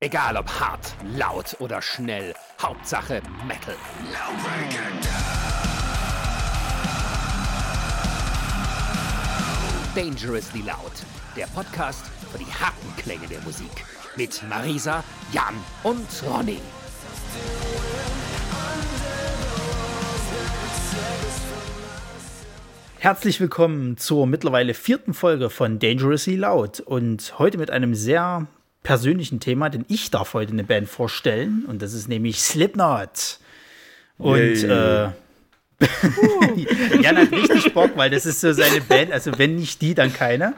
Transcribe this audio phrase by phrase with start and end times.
[0.00, 3.74] Egal ob hart, laut oder schnell, Hauptsache Metal.
[9.96, 10.92] Dangerously Loud,
[11.36, 13.72] der Podcast für die harten Klänge der Musik.
[14.14, 16.60] Mit Marisa, Jan und Ronny.
[23.00, 28.46] Herzlich willkommen zur mittlerweile vierten Folge von Dangerously Loud und heute mit einem sehr
[28.88, 33.38] persönlichen Thema, denn ich darf heute eine Band vorstellen und das ist nämlich Slipknot.
[34.16, 35.10] Und äh,
[37.02, 40.10] Jan hat richtig Bock, weil das ist so seine Band, also wenn nicht die, dann
[40.10, 40.54] keine.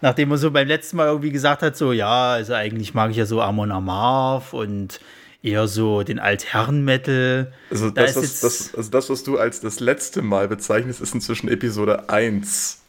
[0.00, 3.18] Nachdem er so beim letzten Mal irgendwie gesagt hat, so ja, also eigentlich mag ich
[3.18, 4.98] ja so Amon Amarth und
[5.42, 7.52] eher so den Altherren-Metal.
[7.70, 11.50] Also, Da was, das, also das, was du als das letzte Mal bezeichnest, ist inzwischen
[11.50, 12.80] Episode 1.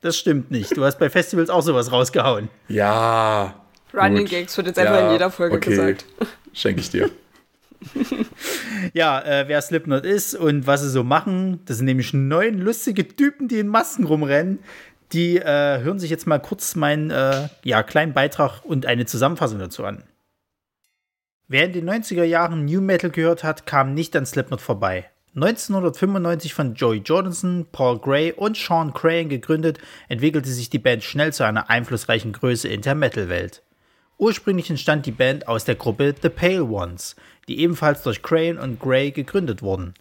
[0.00, 0.76] Das stimmt nicht.
[0.76, 2.48] Du hast bei Festivals auch sowas rausgehauen.
[2.66, 3.54] Ja.
[3.94, 4.30] Running gut.
[4.30, 5.70] Gags wird jetzt einfach in jeder Folge okay.
[5.70, 6.04] gesagt.
[6.52, 7.10] Schenke ich dir.
[8.92, 13.06] Ja, äh, wer Slipknot ist und was sie so machen, das sind nämlich neun lustige
[13.06, 14.60] Typen, die in Masken rumrennen.
[15.12, 19.58] Die äh, hören sich jetzt mal kurz meinen äh, ja, kleinen Beitrag und eine Zusammenfassung
[19.58, 20.04] dazu an.
[21.46, 25.06] Wer in den 90er Jahren New Metal gehört hat, kam nicht an Slipknot vorbei.
[25.34, 31.32] 1995 von Joey Jordison, Paul Gray und Sean Crahan gegründet, entwickelte sich die Band schnell
[31.32, 33.62] zu einer einflussreichen Größe in der Metal-Welt.
[34.20, 37.14] Ursprünglich entstand die Band aus der Gruppe The Pale Ones,
[37.46, 39.94] die ebenfalls durch Crane und Gray gegründet wurden.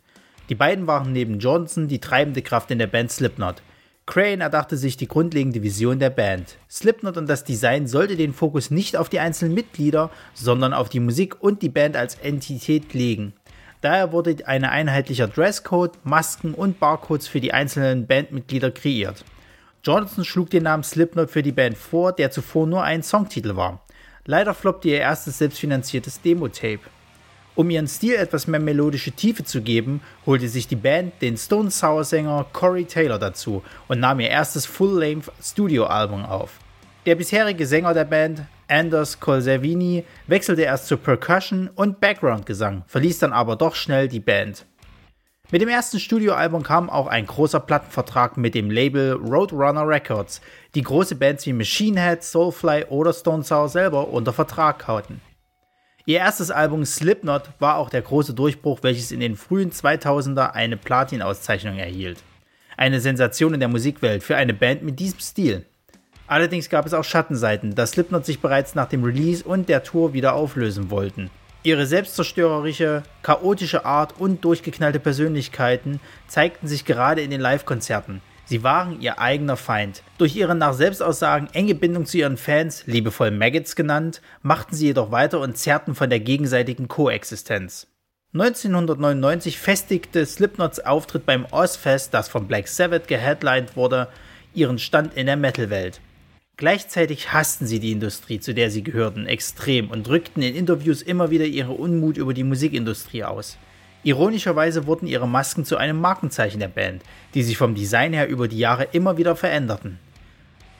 [0.49, 3.61] Die beiden waren neben Johnson die treibende Kraft in der Band Slipknot.
[4.07, 6.57] Crane erdachte sich die grundlegende Vision der Band.
[6.67, 10.99] Slipknot und das Design sollte den Fokus nicht auf die einzelnen Mitglieder, sondern auf die
[10.99, 13.33] Musik und die Band als Entität legen.
[13.81, 19.23] Daher wurde ein einheitlicher Dresscode, Masken und Barcodes für die einzelnen Bandmitglieder kreiert.
[19.83, 23.83] Johnson schlug den Namen Slipknot für die Band vor, der zuvor nur ein Songtitel war.
[24.29, 26.81] Leider floppte ihr erstes selbstfinanziertes Demo-Tape.
[27.55, 31.71] Um ihren Stil etwas mehr melodische Tiefe zu geben, holte sich die Band den Stone
[31.71, 36.59] Sour Sänger Corey Taylor dazu und nahm ihr erstes Full-Length Studio-Album auf.
[37.05, 43.31] Der bisherige Sänger der Band, Anders Colsavini, wechselte erst zu Percussion und Background-Gesang, verließ dann
[43.31, 44.65] aber doch schnell die Band.
[45.49, 50.41] Mit dem ersten Studioalbum kam auch ein großer Plattenvertrag mit dem Label Roadrunner Records,
[50.75, 55.21] die große Bands wie Machine Head, Soulfly oder Stone Sour selber unter Vertrag hatten.
[56.05, 60.75] Ihr erstes Album Slipknot war auch der große Durchbruch, welches in den frühen 2000er eine
[60.75, 62.21] Platin-Auszeichnung erhielt.
[62.75, 65.65] Eine Sensation in der Musikwelt für eine Band mit diesem Stil.
[66.27, 70.11] Allerdings gab es auch Schattenseiten, da Slipknot sich bereits nach dem Release und der Tour
[70.11, 71.29] wieder auflösen wollten.
[71.63, 78.21] Ihre selbstzerstörerische, chaotische Art und durchgeknallte Persönlichkeiten zeigten sich gerade in den Live-Konzerten.
[78.45, 80.03] Sie waren ihr eigener Feind.
[80.17, 85.11] Durch ihre nach Selbstaussagen enge Bindung zu ihren Fans, liebevoll Maggots genannt, machten sie jedoch
[85.11, 87.87] weiter und zerrten von der gegenseitigen Koexistenz.
[88.33, 94.07] 1999 festigte Slipknots Auftritt beim Ozfest, das von Black Sabbath geheadlined wurde,
[94.53, 95.99] ihren Stand in der Metalwelt.
[96.57, 101.29] Gleichzeitig hassten sie die Industrie, zu der sie gehörten, extrem und drückten in Interviews immer
[101.29, 103.57] wieder ihre Unmut über die Musikindustrie aus.
[104.01, 107.03] Ironischerweise wurden ihre Masken zu einem Markenzeichen der Band,
[107.35, 109.99] die sich vom Design her über die Jahre immer wieder veränderten.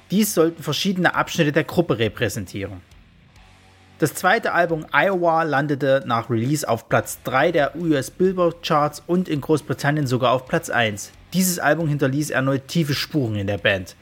[0.09, 2.81] Dies sollten verschiedene Abschnitte der Gruppe repräsentieren.
[3.99, 9.29] Das zweite Album Iowa landete nach Release auf Platz 3 der US Billboard Charts und
[9.29, 11.11] in Großbritannien sogar auf Platz 1.
[11.33, 13.95] Dieses Album hinterließ erneut tiefe Spuren in der Band.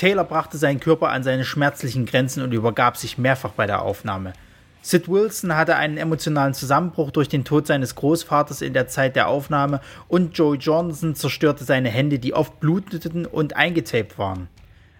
[0.00, 4.32] Taylor brachte seinen Körper an seine schmerzlichen Grenzen und übergab sich mehrfach bei der Aufnahme.
[4.80, 9.28] Sid Wilson hatte einen emotionalen Zusammenbruch durch den Tod seines Großvaters in der Zeit der
[9.28, 14.48] Aufnahme und Joey Johnson zerstörte seine Hände, die oft bluteten und eingetaped waren.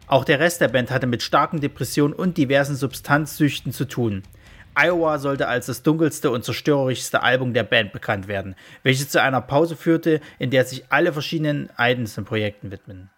[0.07, 4.23] Auch der Rest der Band hatte mit starken Depressionen und diversen Substanzsüchten zu tun.
[4.75, 9.41] Iowa sollte als das dunkelste und zerstörerischste Album der Band bekannt werden, welches zu einer
[9.41, 13.09] Pause führte, in der sich alle verschiedenen einzelnen Projekten widmen.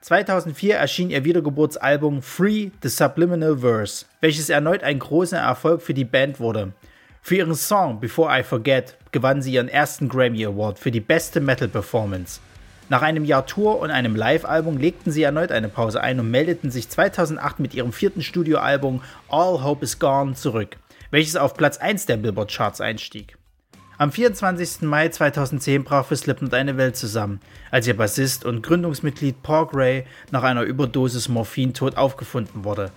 [0.00, 6.04] 2004 erschien ihr Wiedergeburtsalbum Free the Subliminal Verse, welches erneut ein großer Erfolg für die
[6.04, 6.72] Band wurde.
[7.20, 11.40] Für ihren Song Before I Forget gewann sie ihren ersten Grammy Award für die beste
[11.40, 12.40] Metal Performance.
[12.88, 16.70] Nach einem Jahr Tour und einem Live-Album legten sie erneut eine Pause ein und meldeten
[16.70, 20.76] sich 2008 mit ihrem vierten Studioalbum All Hope Is Gone zurück,
[21.10, 23.37] welches auf Platz 1 der Billboard Charts einstieg.
[24.00, 24.82] Am 24.
[24.82, 27.40] Mai 2010 brach für Slipknot eine Welt zusammen,
[27.72, 32.92] als ihr Bassist und Gründungsmitglied Paul Gray nach einer Überdosis Morphin tot aufgefunden wurde.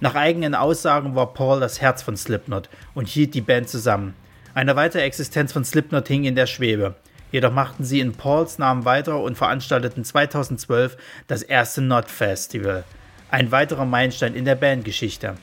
[0.00, 4.12] Nach eigenen Aussagen war Paul das Herz von Slipknot und hielt die Band zusammen.
[4.52, 6.96] Eine weitere Existenz von Slipknot hing in der Schwebe.
[7.30, 10.98] Jedoch machten sie in Pauls Namen weiter und veranstalteten 2012
[11.28, 12.84] das erste Not Festival,
[13.30, 15.36] ein weiterer Meilenstein in der Bandgeschichte.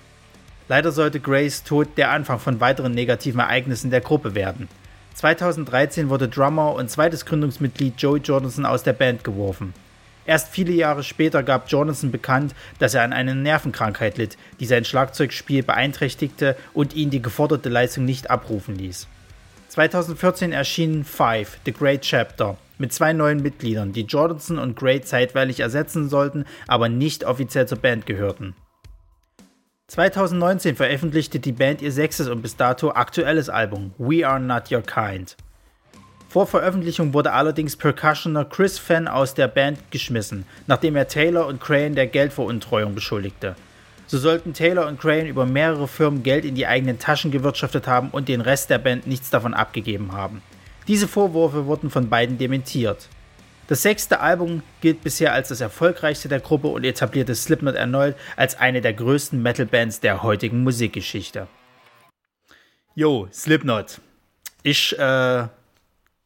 [0.67, 4.69] Leider sollte Grays Tod der Anfang von weiteren negativen Ereignissen der Gruppe werden.
[5.19, 9.74] 2013 wurde Drummer und zweites Gründungsmitglied Joey Jordanson aus der Band geworfen.
[10.25, 14.86] Erst viele Jahre später gab Jordanson bekannt, dass er an einer Nervenkrankheit litt, die sein
[14.86, 19.07] Schlagzeugspiel beeinträchtigte und ihn die geforderte Leistung nicht abrufen ließ.
[19.68, 25.60] 2014 erschien Five, The Great Chapter, mit zwei neuen Mitgliedern, die Jordanson und Gray zeitweilig
[25.60, 28.56] ersetzen sollten, aber nicht offiziell zur Band gehörten.
[29.89, 34.83] 2019 veröffentlichte die Band ihr sechstes und bis dato aktuelles Album We Are Not Your
[34.83, 35.36] Kind.
[36.30, 41.59] Vor Veröffentlichung wurde allerdings Percussioner Chris Fenn aus der Band geschmissen, nachdem er Taylor und
[41.59, 43.56] Crane der Geldveruntreuung beschuldigte.
[44.06, 48.09] So sollten Taylor und Crane über mehrere Firmen Geld in die eigenen Taschen gewirtschaftet haben
[48.12, 50.44] und den Rest der Band nichts davon abgegeben haben.
[50.88, 53.09] Diese Vorwürfe wurden von beiden dementiert.
[53.69, 58.57] Das sechste Album gilt bisher als das erfolgreichste der Gruppe und etablierte Slipknot erneut als
[58.57, 61.48] eine der größten Metal-Bands der heutigen Musikgeschichte.
[62.95, 64.01] Jo, Slipknot.
[64.63, 65.48] Ich äh,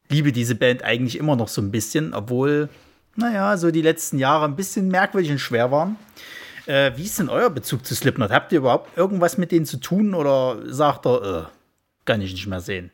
[0.08, 2.70] liebe diese Band eigentlich immer noch so ein bisschen, obwohl,
[3.18, 5.98] naja, so die letzten Jahre ein bisschen merkwürdig und schwer waren.
[6.66, 8.32] Äh, wie ist denn euer Bezug zu Slipknot?
[8.32, 11.44] Habt ihr überhaupt irgendwas mit denen zu tun oder sagt er, äh,
[12.06, 12.90] kann ich nicht mehr sehen?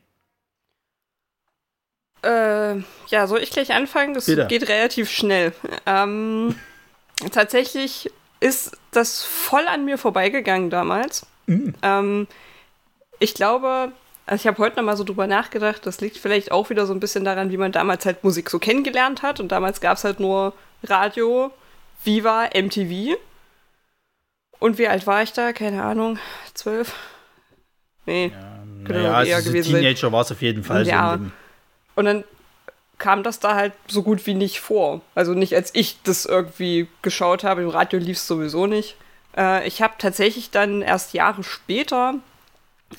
[2.22, 2.76] Äh,
[3.08, 4.14] ja, soll ich gleich anfangen?
[4.14, 4.46] Das Bitte.
[4.46, 5.52] geht relativ schnell.
[5.86, 6.54] Ähm,
[7.32, 11.26] tatsächlich ist das voll an mir vorbeigegangen damals.
[11.46, 11.74] Mhm.
[11.82, 12.26] Ähm,
[13.18, 13.92] ich glaube,
[14.26, 16.94] also ich habe heute noch mal so drüber nachgedacht, das liegt vielleicht auch wieder so
[16.94, 19.40] ein bisschen daran, wie man damals halt Musik so kennengelernt hat.
[19.40, 21.50] Und damals gab es halt nur Radio,
[22.04, 23.16] Viva, MTV.
[24.58, 25.52] Und wie alt war ich da?
[25.52, 26.18] Keine Ahnung,
[26.54, 26.94] zwölf?
[28.06, 30.86] Nee, ja, naja, eher also gewesen Teenager war es auf jeden Fall.
[30.86, 31.30] Ja, so
[31.94, 32.24] und dann
[32.98, 35.00] kam das da halt so gut wie nicht vor.
[35.14, 38.96] Also nicht als ich das irgendwie geschaut habe, im Radio lief es sowieso nicht.
[39.36, 42.14] Äh, ich habe tatsächlich dann erst Jahre später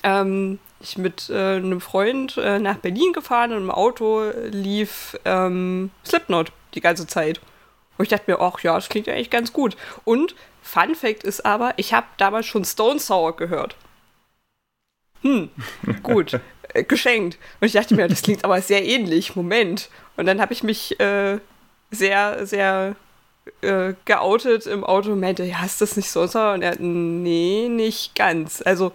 [0.02, 5.90] ähm, ich mit äh, einem Freund äh, nach Berlin gefahren und im Auto lief ähm,
[6.04, 7.40] Slipknot die ganze Zeit.
[7.96, 9.76] Und ich dachte mir, ach ja, das klingt ja eigentlich ganz gut.
[10.04, 13.76] Und Fun Fact ist aber, ich habe damals schon Stone Sour gehört.
[15.22, 15.50] Hm,
[16.02, 16.40] gut.
[16.74, 17.38] Äh, geschenkt.
[17.60, 19.36] Und ich dachte mir, das klingt aber sehr ähnlich.
[19.36, 19.90] Moment.
[20.16, 21.38] Und dann habe ich mich äh,
[21.90, 22.96] sehr, sehr
[23.60, 26.22] äh, geoutet im Auto und meinte, ja, ist das nicht so?
[26.22, 28.62] Und er, nee, nicht ganz.
[28.64, 28.92] Also,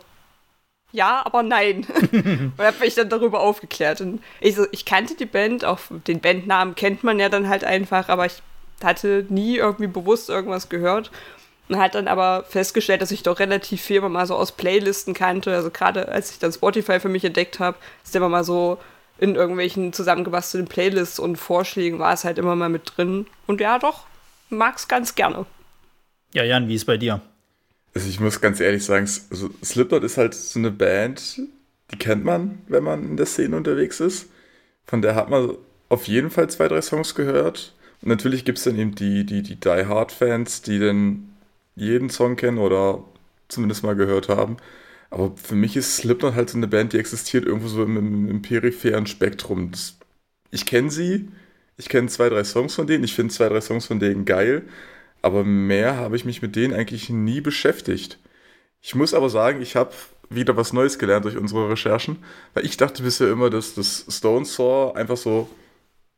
[0.92, 1.86] ja, aber nein.
[2.12, 4.02] und habe mich dann darüber aufgeklärt.
[4.02, 7.64] Und ich, so, ich kannte die Band, auch den Bandnamen kennt man ja dann halt
[7.64, 8.42] einfach, aber ich
[8.84, 11.12] hatte nie irgendwie bewusst irgendwas gehört.
[11.70, 15.14] Und hat dann aber festgestellt, dass ich doch relativ viel immer mal so aus Playlisten
[15.14, 15.54] kannte.
[15.54, 18.78] Also gerade als ich dann Spotify für mich entdeckt habe, ist immer mal so
[19.20, 23.26] in irgendwelchen zusammengebastelten Playlists und Vorschlägen war es halt immer mal mit drin.
[23.48, 24.06] Und ja, doch,
[24.50, 25.46] mag's ganz gerne.
[26.34, 27.22] Ja, Jan, wie ist bei dir?
[27.94, 31.40] Also ich muss ganz ehrlich sagen, also Slipknot ist halt so eine Band,
[31.92, 34.30] die kennt man, wenn man in der Szene unterwegs ist.
[34.86, 35.56] Von der hat man
[35.90, 37.74] auf jeden Fall zwei, drei Songs gehört.
[38.02, 41.34] Und natürlich gibt es dann eben die, die, die Die Hard Fans, die dann
[41.78, 43.04] jeden Song kennen oder
[43.48, 44.58] zumindest mal gehört haben.
[45.10, 48.30] Aber für mich ist Slipknot halt so eine Band, die existiert irgendwo so im, im,
[48.30, 49.72] im peripheren Spektrum.
[49.72, 49.98] Das,
[50.52, 51.30] ich kenne sie,
[51.78, 54.64] ich kenne zwei, drei Songs von denen, ich finde zwei, drei Songs von denen geil,
[55.22, 58.20] aber mehr habe ich mich mit denen eigentlich nie beschäftigt.
[58.82, 59.94] Ich muss aber sagen, ich habe
[60.30, 62.18] wieder was Neues gelernt durch unsere Recherchen,
[62.54, 65.50] weil ich dachte bisher immer, dass das Stone Saw einfach so,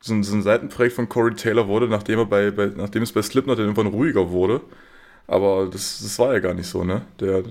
[0.01, 3.11] so, ein, so ein Seitenprojekt von Corey Taylor wurde, nachdem, er bei, bei, nachdem es
[3.11, 4.61] bei Slipknot irgendwann ruhiger wurde.
[5.29, 7.03] Aber das, das war ja gar nicht so, ne?
[7.19, 7.43] Der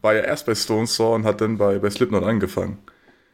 [0.00, 2.78] war ja erst bei Stone Saw und hat dann bei, bei Slipknot angefangen.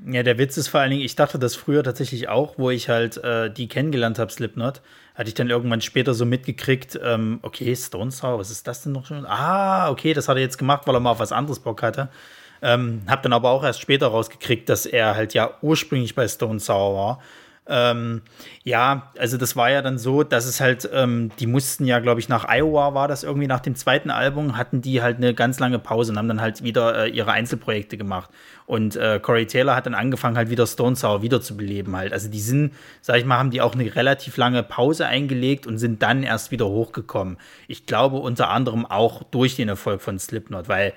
[0.05, 2.89] Ja, der Witz ist vor allen Dingen, ich dachte das früher tatsächlich auch, wo ich
[2.89, 4.83] halt äh, die kennengelernt habe, Slipknot,
[5.15, 8.93] hatte ich dann irgendwann später so mitgekriegt, ähm, okay, Stone Sour, was ist das denn
[8.93, 9.25] noch schon?
[9.27, 12.09] Ah, okay, das hat er jetzt gemacht, weil er mal auf was anderes Bock hatte.
[12.63, 16.59] Ähm, hab dann aber auch erst später rausgekriegt, dass er halt ja ursprünglich bei Stone
[16.59, 17.23] Sour war
[17.67, 18.21] ähm,
[18.63, 22.21] ja, also das war ja dann so, dass es halt, ähm, die mussten ja, glaube
[22.21, 25.59] ich, nach Iowa war das irgendwie nach dem zweiten Album, hatten die halt eine ganz
[25.61, 28.29] lange Pause und haben dann halt wieder äh, ihre Einzelprojekte gemacht.
[28.67, 32.13] Und äh, Corey Taylor hat dann angefangen, halt wieder Stone Sour wiederzubeleben halt.
[32.13, 35.79] Also die sind, sag ich mal, haben die auch eine relativ lange Pause eingelegt und
[35.79, 37.39] sind dann erst wieder hochgekommen.
[37.67, 40.93] Ich glaube unter anderem auch durch den Erfolg von Slipknot, weil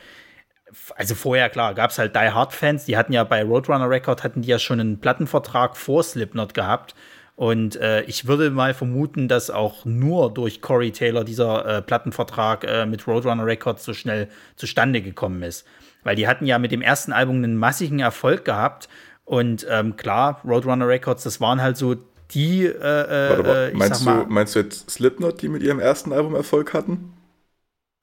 [0.95, 4.41] also vorher, klar, gab es halt Die Hard-Fans, die hatten ja bei Roadrunner Record, hatten
[4.41, 6.95] die ja schon einen Plattenvertrag vor Slipknot gehabt.
[7.35, 12.63] Und äh, ich würde mal vermuten, dass auch nur durch Corey Taylor dieser äh, Plattenvertrag
[12.63, 15.65] äh, mit Roadrunner Records so schnell zustande gekommen ist.
[16.03, 18.89] Weil die hatten ja mit dem ersten Album einen massigen Erfolg gehabt.
[19.23, 21.95] Und ähm, klar, Roadrunner Records, das waren halt so
[22.31, 22.65] die.
[22.65, 26.13] Äh, äh, Warte mal, meinst, mal, du, meinst du jetzt Slipknot, die mit ihrem ersten
[26.13, 27.13] Album Erfolg hatten?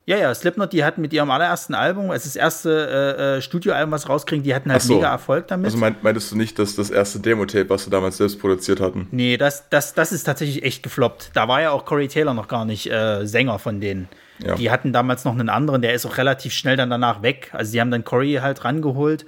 [0.06, 3.92] Ja, ja, Slipknot, die hatten mit ihrem allerersten Album, als das erste äh, äh, Studioalbum,
[3.92, 4.96] was rauskriegen, die hatten halt so.
[4.96, 5.66] mega Erfolg damit.
[5.66, 9.08] Also meint, meintest du nicht, dass das erste Demo-Tape, was sie damals selbst produziert hatten?
[9.12, 11.30] nee, das, das, das ist tatsächlich echt gefloppt.
[11.32, 14.08] Da war ja auch Corey Taylor noch gar nicht äh, Sänger von denen.
[14.44, 14.56] Ja.
[14.56, 17.50] Die hatten damals noch einen anderen, der ist auch relativ schnell dann danach weg.
[17.52, 19.24] Also die haben dann Corey halt rangeholt.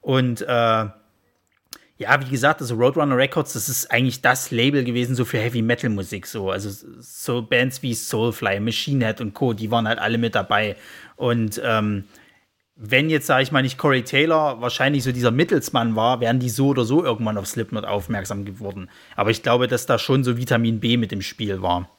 [0.00, 0.84] Und äh,
[2.00, 5.60] ja, wie gesagt, also Roadrunner Records, das ist eigentlich das Label gewesen, so für Heavy
[5.60, 6.26] Metal Musik.
[6.26, 6.50] So.
[6.50, 10.76] Also so Bands wie Soulfly, Machine Head und Co., die waren halt alle mit dabei.
[11.16, 12.04] Und ähm,
[12.74, 16.48] wenn jetzt, sage ich mal, nicht Corey Taylor wahrscheinlich so dieser Mittelsmann war, wären die
[16.48, 18.88] so oder so irgendwann auf Slipknot aufmerksam geworden.
[19.14, 21.90] Aber ich glaube, dass da schon so Vitamin B mit im Spiel war.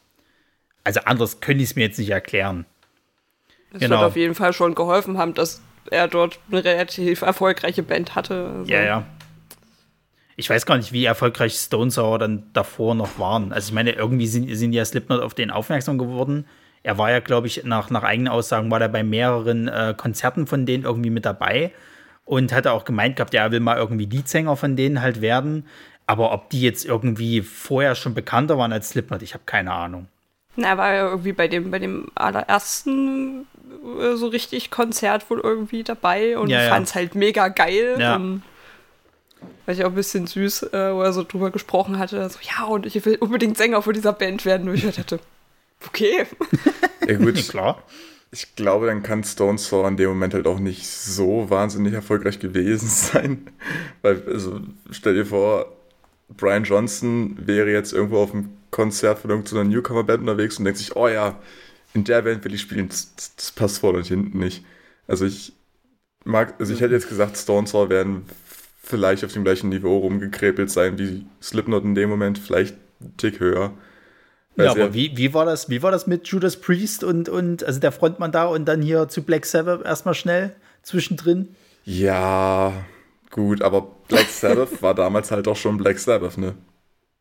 [0.83, 2.65] Also anders könnte ich es mir jetzt nicht erklären.
[3.71, 3.97] Das Genau.
[3.97, 8.47] wird auf jeden Fall schon geholfen haben, dass er dort eine relativ erfolgreiche Band hatte.
[8.47, 9.05] Also, Ja, ja.
[10.35, 13.51] Ich weiß gar nicht, wie erfolgreich Stone Sour dann davor noch waren.
[13.53, 16.45] Also ich meine, irgendwie sind, sind ja Slipknot auf den aufmerksam geworden.
[16.83, 20.47] Er war ja, glaube ich, nach, nach eigenen Aussagen war er bei mehreren äh, Konzerten
[20.47, 21.71] von denen irgendwie mit dabei
[22.25, 25.65] und hatte auch gemeint gehabt, ja, er will mal irgendwie Leadsänger von denen halt werden.
[26.07, 30.07] Aber ob die jetzt irgendwie vorher schon bekannter waren als Slipknot, ich habe keine Ahnung.
[30.55, 33.45] Na, er war ja irgendwie bei dem, bei dem allerersten
[34.01, 36.69] äh, so richtig Konzert wohl irgendwie dabei und Ja, ja.
[36.69, 37.95] fand es halt mega geil.
[37.99, 38.15] Ja.
[38.15, 38.41] Und
[39.65, 42.27] War ich auch ein bisschen süß, äh, wo er so drüber gesprochen hatte.
[42.29, 44.67] So, ja, und ich will unbedingt Sänger von dieser Band werden.
[44.69, 45.19] Und ich dachte,
[45.85, 46.25] okay.
[47.07, 47.35] Ja, gut.
[47.47, 47.83] Klar.
[48.31, 52.39] Ich glaube, dann kann Stone Sour in dem Moment halt auch nicht so wahnsinnig erfolgreich
[52.39, 53.47] gewesen sein.
[54.01, 55.65] Weil, also, stell dir vor,
[56.29, 60.95] Brian Johnson wäre jetzt irgendwo auf einem Konzert von irgendeiner Newcomer-Band unterwegs und denkt sich,
[60.95, 61.39] oh ja,
[61.93, 62.89] in der Band will ich spielen.
[62.89, 64.63] Das, das- passt vorne und hinten nicht.
[65.07, 65.53] Also ich
[66.25, 68.25] mag, also ich hätte jetzt gesagt, Stone Sour werden
[68.91, 73.41] vielleicht auf dem gleichen Niveau rumgekrepelt sein wie Slipknot in dem Moment, vielleicht einen Tick
[73.41, 73.73] höher.
[74.57, 77.29] Weil Ja, sie aber wie, wie, war das, wie war das mit Judas Priest und,
[77.29, 81.55] und also der Frontmann da und dann hier zu Black Sabbath erstmal schnell zwischendrin?
[81.83, 82.85] Ja,
[83.31, 86.55] gut, aber Black Sabbath war damals halt auch schon Black Sabbath, ne?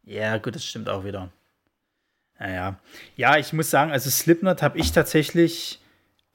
[0.04, 1.32] Ja, gut, das stimmt auch wieder.
[2.38, 2.78] Naja.
[3.16, 5.80] Ja, ich muss sagen, also Slipknot habe ich tatsächlich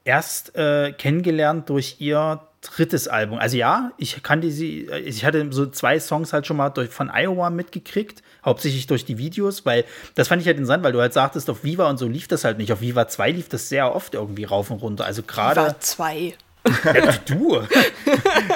[0.04, 3.38] erst äh, kennengelernt durch ihr drittes Album.
[3.38, 7.10] Also ja, ich kannte sie, ich hatte so zwei Songs halt schon mal durch, von
[7.10, 11.12] Iowa mitgekriegt, hauptsächlich durch die Videos, weil das fand ich halt interessant, weil du halt
[11.12, 12.72] sagtest, auf Viva und so lief das halt nicht.
[12.72, 15.04] Auf Viva 2 lief das sehr oft irgendwie rauf und runter.
[15.04, 15.60] Also gerade.
[15.60, 16.34] War zwei.
[16.84, 17.60] Ja, du.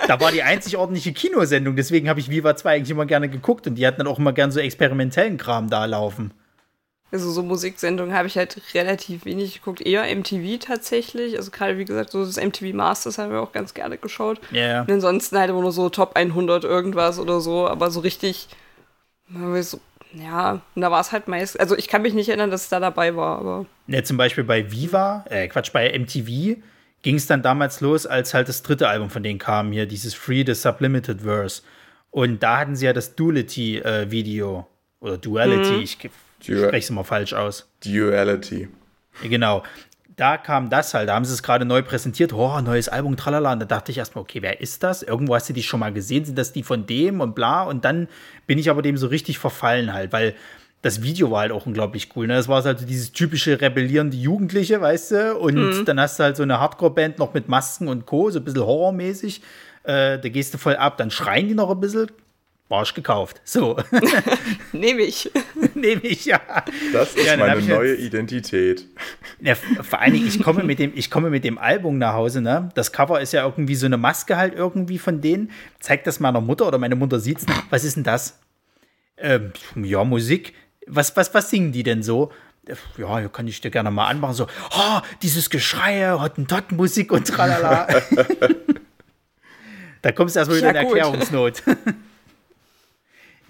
[0.09, 3.69] da war die einzig ordentliche Kinosendung, deswegen habe ich Viva 2 eigentlich immer gerne geguckt
[3.69, 6.33] und die hatten dann auch immer gern so experimentellen Kram da laufen.
[7.12, 9.81] Also so Musiksendungen habe ich halt relativ wenig geguckt.
[9.81, 11.37] Eher MTV tatsächlich.
[11.37, 14.40] Also gerade wie gesagt, so das MTV Masters haben wir auch ganz gerne geschaut.
[14.52, 14.81] Ja, ja.
[14.83, 17.67] Und ansonsten halt immer nur so Top 100 irgendwas oder so.
[17.67, 18.49] Aber so richtig,
[19.29, 19.81] so,
[20.12, 22.69] ja, und da war es halt meist, also ich kann mich nicht erinnern, dass es
[22.69, 26.61] da dabei war, aber Ja, zum Beispiel bei Viva, äh, Quatsch, bei MTV
[27.02, 30.14] ging es dann damals los, als halt das dritte Album von denen kam, hier dieses
[30.14, 31.62] Free the Sublimited Verse.
[32.11, 34.67] Und da hatten sie ja das Duality-Video.
[35.00, 35.99] oder Duality, ich
[36.47, 37.68] Dual- spreche es immer falsch aus.
[37.85, 38.68] Duality.
[39.23, 39.62] Genau.
[40.16, 43.54] Da kam das halt, da haben sie es gerade neu präsentiert, oh, neues Album, tralala.
[43.54, 45.02] Und da dachte ich erstmal, okay, wer ist das?
[45.02, 47.62] Irgendwo hast du die schon mal gesehen, sind das die von dem und bla.
[47.62, 48.06] Und dann
[48.47, 50.35] bin ich aber dem so richtig verfallen halt, weil
[50.82, 52.26] das Video war halt auch unglaublich cool.
[52.26, 52.35] Ne?
[52.35, 55.37] Das war halt so dieses typische rebellierende Jugendliche, weißt du?
[55.38, 58.44] Und dann hast du halt so eine Hardcore-Band noch mit Masken und Co., so ein
[58.44, 59.40] bisschen horrormäßig.
[59.85, 62.09] Äh, da gehst du voll ab, dann schreien die noch ein bisschen.
[62.70, 63.40] Barsch gekauft.
[63.44, 63.76] So,
[64.72, 65.30] nehme ich.
[65.74, 66.40] nehme ich ja.
[66.92, 68.86] Das ist Ja, meine neue jetzt- Identität.
[69.40, 72.40] Ja, vor allen Dingen, ich komme mit dem, ich komme mit dem Album nach Hause,
[72.40, 72.70] ne?
[72.76, 75.50] Das Cover ist ja irgendwie so eine Maske halt irgendwie von denen.
[75.80, 77.44] Zeigt das meiner Mutter oder meine Mutter sieht's.
[77.70, 78.38] Was ist denn das?
[79.18, 80.54] Ähm, ja, Musik.
[80.86, 82.30] Was, was, was singen die denn so?
[82.96, 84.34] Ja, hier kann ich dir gerne mal anmachen.
[84.34, 87.88] So, oh, dieses Geschrei, Hottentotten-Musik und tralala.
[90.02, 90.86] da kommst du erstmal wieder Ja, in.
[90.86, 91.62] Erklärungsnot.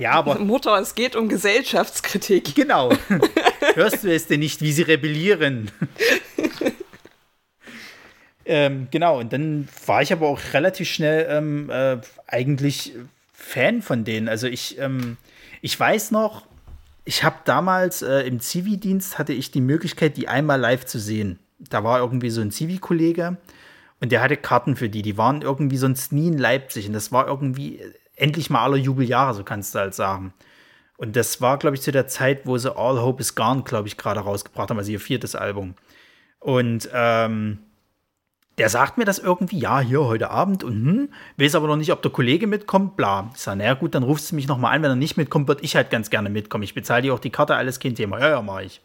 [0.01, 2.55] Ja, aber Mutter, es geht um Gesellschaftskritik.
[2.55, 2.91] Genau.
[3.75, 5.71] Hörst du es denn nicht, wie sie rebellieren?
[8.47, 12.95] ähm, genau, und dann war ich aber auch relativ schnell ähm, äh, eigentlich
[13.35, 14.29] Fan von denen.
[14.29, 15.19] Also ich, ähm,
[15.61, 16.47] ich weiß noch,
[17.05, 21.39] ich habe damals äh, im Zivi-Dienst hatte ich die Möglichkeit, die einmal live zu sehen.
[21.59, 23.37] Da war irgendwie so ein Zivi-Kollege
[24.01, 25.03] und der hatte Karten für die.
[25.03, 27.81] Die waren irgendwie sonst nie in Leipzig und das war irgendwie
[28.21, 30.33] endlich mal aller Jubeljahre, so kannst du halt sagen.
[30.97, 33.89] Und das war, glaube ich, zu der Zeit, wo sie All Hope is Gone, glaube
[33.89, 35.75] ich, gerade rausgebracht haben, also ihr viertes Album.
[36.41, 37.59] Und ähm,
[38.59, 41.09] der sagt mir das irgendwie, ja, hier heute Abend und hm,
[41.39, 43.31] weiß aber noch nicht, ob der Kollege mitkommt, bla.
[43.35, 45.65] Ich sage, naja, gut, dann rufst du mich nochmal an, wenn er nicht mitkommt, würde
[45.65, 46.65] ich halt ganz gerne mitkommen.
[46.65, 48.21] Ich bezahle dir auch die Karte, alles kein Thema.
[48.21, 48.83] Ja, ja, mach ich.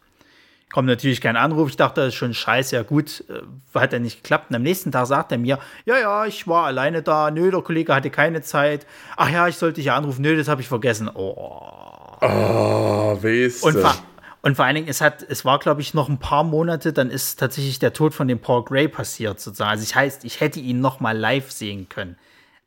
[0.72, 1.70] Kommt natürlich kein Anruf.
[1.70, 2.76] Ich dachte, das ist schon scheiße.
[2.76, 4.50] Ja, gut, äh, hat ja nicht geklappt.
[4.50, 7.32] Und am nächsten Tag sagt er mir: Ja, ja, ich war alleine da.
[7.32, 8.86] Nö, der Kollege hatte keine Zeit.
[9.16, 10.22] Ach ja, ich sollte dich ja anrufen.
[10.22, 11.10] Nö, das habe ich vergessen.
[11.14, 11.86] Oh.
[12.22, 13.94] Oh, weißt und, vor,
[14.42, 17.10] und vor allen Dingen, es, hat, es war, glaube ich, noch ein paar Monate, dann
[17.10, 19.72] ist tatsächlich der Tod von dem Paul Gray passiert, sozusagen.
[19.72, 22.18] Also, ich heißt, ich hätte ihn noch mal live sehen können.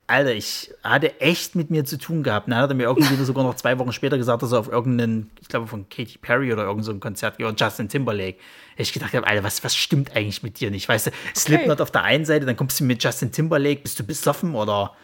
[0.08, 2.48] Alter, ich hatte echt mit mir zu tun gehabt.
[2.48, 5.30] Dann hat er mir irgendwie sogar noch zwei Wochen später gesagt, dass er auf irgendeinen,
[5.40, 8.38] ich glaube von Katy Perry oder irgendein so Konzert oder Justin Timberlake.
[8.78, 10.88] Ich gedacht habe, Alter, was, was stimmt eigentlich mit dir nicht?
[10.88, 11.18] Weißt du, okay.
[11.36, 14.94] Slipknot auf der einen Seite, dann kommst du mit Justin Timberlake, bist du besoffen oder?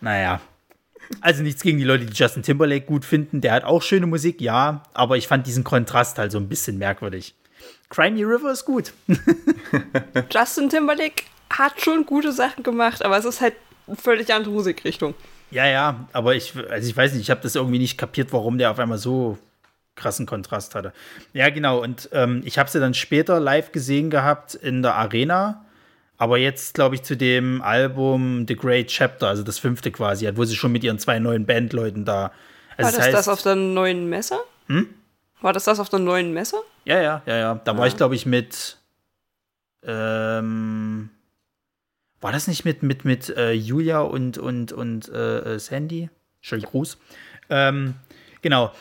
[0.00, 0.40] Naja.
[1.20, 3.42] Also nichts gegen die Leute, die Justin Timberlake gut finden.
[3.42, 6.78] Der hat auch schöne Musik, ja, aber ich fand diesen Kontrast halt so ein bisschen
[6.78, 7.34] merkwürdig.
[7.90, 8.94] Crimey River ist gut.
[10.30, 13.54] Justin Timberlake hat schon gute Sachen gemacht, aber es ist halt
[13.96, 15.14] völlig andere Musikrichtung.
[15.50, 18.58] Ja, ja, aber ich, also ich weiß nicht, ich habe das irgendwie nicht kapiert, warum
[18.58, 19.38] der auf einmal so
[19.94, 20.92] krassen Kontrast hatte.
[21.32, 25.64] Ja, genau, und ähm, ich habe sie dann später live gesehen gehabt in der Arena,
[26.16, 30.44] aber jetzt, glaube ich, zu dem Album The Great Chapter, also das fünfte quasi, wo
[30.44, 32.32] sie schon mit ihren zwei neuen Bandleuten da.
[32.76, 34.38] Also War das das, heißt, das auf der neuen Messe?
[34.66, 34.88] Hm?
[35.40, 36.56] War das das auf der neuen Messe?
[36.84, 37.60] Ja, ja, ja, ja.
[37.64, 37.78] Da ja.
[37.78, 38.78] war ich, glaube ich, mit.
[39.86, 41.10] Ähm,
[42.24, 46.08] war das nicht mit, mit, mit äh, Julia und, und, und äh, äh Sandy?
[46.40, 46.96] Schönen Gruß.
[47.50, 47.96] Ähm,
[48.40, 48.72] genau.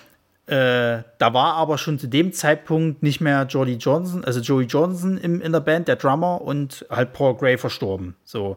[0.45, 5.17] Äh, da war aber schon zu dem Zeitpunkt nicht mehr Jody Johnson, also Joey Johnson
[5.17, 8.15] im, in der Band, der Drummer, und halt Paul Gray verstorben.
[8.23, 8.55] So.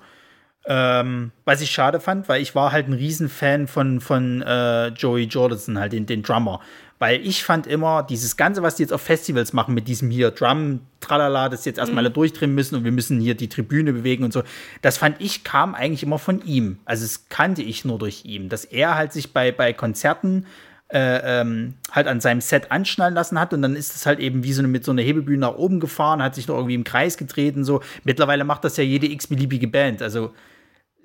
[0.67, 5.25] Ähm, was ich schade fand, weil ich war halt ein Riesenfan von, von äh, Joey
[5.25, 6.61] Jordison, halt den, den Drummer.
[6.99, 10.31] Weil ich fand immer, dieses Ganze, was die jetzt auf Festivals machen, mit diesem hier
[10.31, 12.07] Drum, tralala, das jetzt erstmal mhm.
[12.07, 14.43] alle durchdrehen müssen und wir müssen hier die Tribüne bewegen und so,
[14.81, 16.79] das fand ich, kam eigentlich immer von ihm.
[16.85, 20.47] Also es kannte ich nur durch ihn, dass er halt sich bei, bei Konzerten
[20.89, 24.45] äh, ähm, halt an seinem Set anschnallen lassen hat und dann ist es halt eben
[24.45, 26.85] wie so eine, mit so einer Hebebühne nach oben gefahren, hat sich noch irgendwie im
[26.85, 27.81] Kreis getreten, so.
[28.05, 30.33] Mittlerweile macht das ja jede x-beliebige Band, also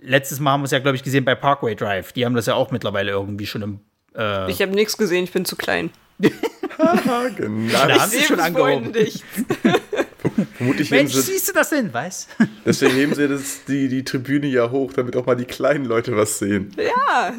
[0.01, 2.12] letztes Mal haben wir es ja, glaube ich, gesehen bei Parkway Drive.
[2.13, 3.79] Die haben das ja auch mittlerweile irgendwie schon im
[4.15, 5.91] äh ich habe nichts gesehen, ich bin zu klein.
[6.19, 7.88] genau.
[7.88, 8.93] Da haben sie schon angehoben.
[10.58, 12.28] Vermutlich Mensch, sie, siehst du das denn, weiß?
[12.65, 16.15] Deswegen heben sie das, die, die Tribüne ja hoch, damit auch mal die kleinen Leute
[16.15, 16.76] was sehen.
[16.78, 17.34] Ja.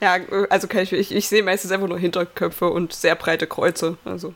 [0.00, 0.18] ja,
[0.50, 3.96] also kann ich, ich, ich sehe meistens einfach nur Hinterköpfe und sehr breite Kreuze.
[4.04, 4.34] Also.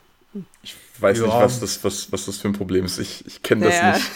[0.63, 1.27] Ich weiß ja.
[1.27, 2.99] nicht, was das, was, was das für ein Problem ist.
[2.99, 3.93] Ich, ich kenne das ja.
[3.93, 4.11] nicht.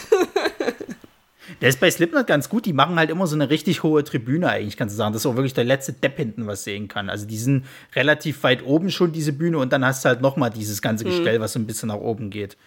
[1.63, 2.65] Der ist bei Slipknot ganz gut.
[2.65, 5.13] Die machen halt immer so eine richtig hohe Tribüne, eigentlich, kannst du sagen.
[5.13, 7.09] Das ist auch wirklich der letzte Depp hinten, was sehen kann.
[7.09, 10.35] Also, die sind relativ weit oben schon, diese Bühne, und dann hast du halt noch
[10.35, 11.11] mal dieses ganze mhm.
[11.11, 11.41] Gestell, mhm.
[11.41, 12.57] was so ein bisschen nach oben geht.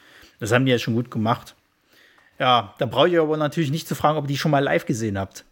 [0.41, 1.55] Das haben die ja schon gut gemacht.
[2.39, 4.87] Ja, da brauche ich aber natürlich nicht zu fragen, ob ihr die schon mal live
[4.87, 5.45] gesehen habt.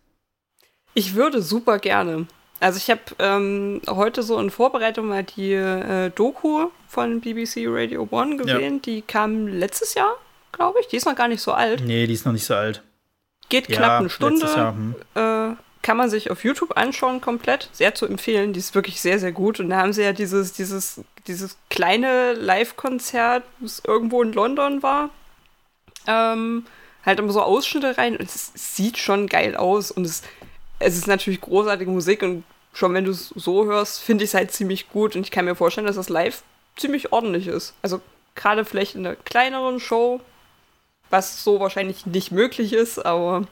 [0.94, 2.26] Ich würde super gerne.
[2.60, 8.08] Also ich habe ähm, heute so in Vorbereitung mal die äh, Doku von BBC Radio
[8.10, 8.76] One gesehen.
[8.76, 8.80] Ja.
[8.80, 10.14] Die kam letztes Jahr,
[10.52, 10.86] glaube ich.
[10.86, 11.82] Die ist noch gar nicht so alt.
[11.84, 12.82] Nee, die ist noch nicht so alt.
[13.48, 14.46] Geht ja, knapp eine Stunde.
[14.46, 14.94] Jahr, hm.
[15.14, 17.68] äh, kann man sich auf YouTube anschauen komplett.
[17.72, 18.52] Sehr zu empfehlen.
[18.54, 19.60] Die ist wirklich sehr, sehr gut.
[19.60, 25.10] Und da haben sie ja dieses, dieses, dieses kleine Live-Konzert, das irgendwo in London war.
[26.06, 26.64] Ähm,
[27.04, 28.16] halt immer so Ausschnitte rein.
[28.16, 29.90] Und es sieht schon geil aus.
[29.90, 30.22] Und es,
[30.78, 32.22] es ist natürlich großartige Musik.
[32.22, 35.16] Und schon wenn du es so hörst, finde ich es halt ziemlich gut.
[35.16, 36.42] Und ich kann mir vorstellen, dass das live
[36.76, 37.74] ziemlich ordentlich ist.
[37.82, 38.00] Also
[38.34, 40.22] gerade vielleicht in einer kleineren Show
[41.14, 43.46] was so wahrscheinlich nicht möglich ist, aber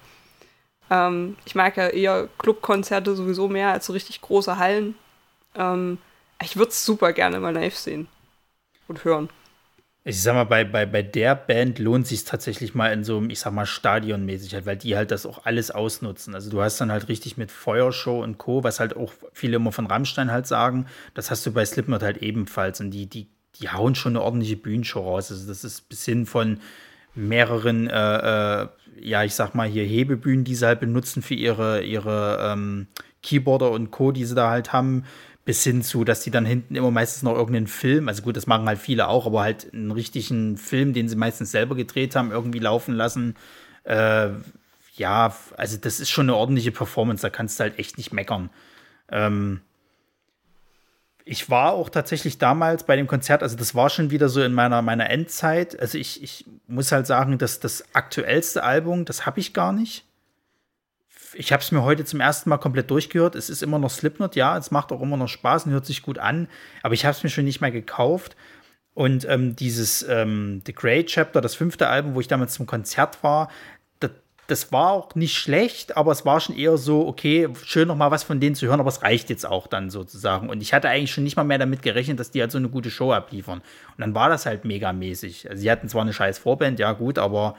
[0.91, 4.97] ähm, ich mag ja eher Clubkonzerte sowieso mehr als so richtig große Hallen.
[5.55, 5.99] Ähm,
[6.43, 8.09] ich würde es super gerne mal live sehen
[8.89, 9.29] und hören.
[10.05, 13.31] Ich sag mal, bei, bei, bei der Band lohnt sich tatsächlich mal in so einem,
[13.31, 16.35] ich sag mal, Stadionmäßig halt, weil die halt das auch alles ausnutzen.
[16.35, 19.71] Also du hast dann halt richtig mit Feuershow und Co., was halt auch viele immer
[19.71, 22.81] von Rammstein halt sagen, das hast du bei Slipknot halt ebenfalls.
[22.81, 23.29] Und die, die,
[23.61, 25.31] die hauen schon eine ordentliche Bühnenshow raus.
[25.31, 26.59] Also das ist bis hin von
[27.15, 28.69] mehreren, äh, äh,
[29.01, 32.87] ja, ich sag mal hier Hebebühnen, die sie halt benutzen für ihre, ihre ähm,
[33.23, 35.05] Keyboarder und Co., die sie da halt haben,
[35.45, 38.47] bis hin zu, dass die dann hinten immer meistens noch irgendeinen Film, also gut, das
[38.47, 42.31] machen halt viele auch, aber halt einen richtigen Film, den sie meistens selber gedreht haben,
[42.31, 43.35] irgendwie laufen lassen.
[43.85, 44.29] Äh,
[44.95, 48.51] ja, also das ist schon eine ordentliche Performance, da kannst du halt echt nicht meckern.
[49.11, 49.61] Ähm,
[51.25, 54.53] ich war auch tatsächlich damals bei dem Konzert, also das war schon wieder so in
[54.53, 55.79] meiner, meiner Endzeit.
[55.79, 60.05] Also ich, ich muss halt sagen, dass das aktuellste Album, das habe ich gar nicht.
[61.35, 63.37] Ich habe es mir heute zum ersten Mal komplett durchgehört.
[63.37, 66.03] Es ist immer noch Slipknot, ja, es macht auch immer noch Spaß und hört sich
[66.03, 66.49] gut an,
[66.83, 68.37] aber ich habe es mir schon nicht mehr gekauft.
[68.95, 73.23] Und ähm, dieses ähm, The Great Chapter, das fünfte Album, wo ich damals zum Konzert
[73.23, 73.49] war,
[74.49, 78.11] das war auch nicht schlecht, aber es war schon eher so, okay, schön noch mal
[78.11, 80.51] was von denen zu hören, aber es reicht jetzt auch dann sozusagen.
[80.51, 82.69] Und ich hatte eigentlich schon nicht mal mehr damit gerechnet, dass die halt so eine
[82.69, 83.59] gute Show abliefern.
[83.61, 85.49] Und dann war das halt megamäßig.
[85.49, 87.57] Also sie hatten zwar eine scheiß Vorband, ja gut, aber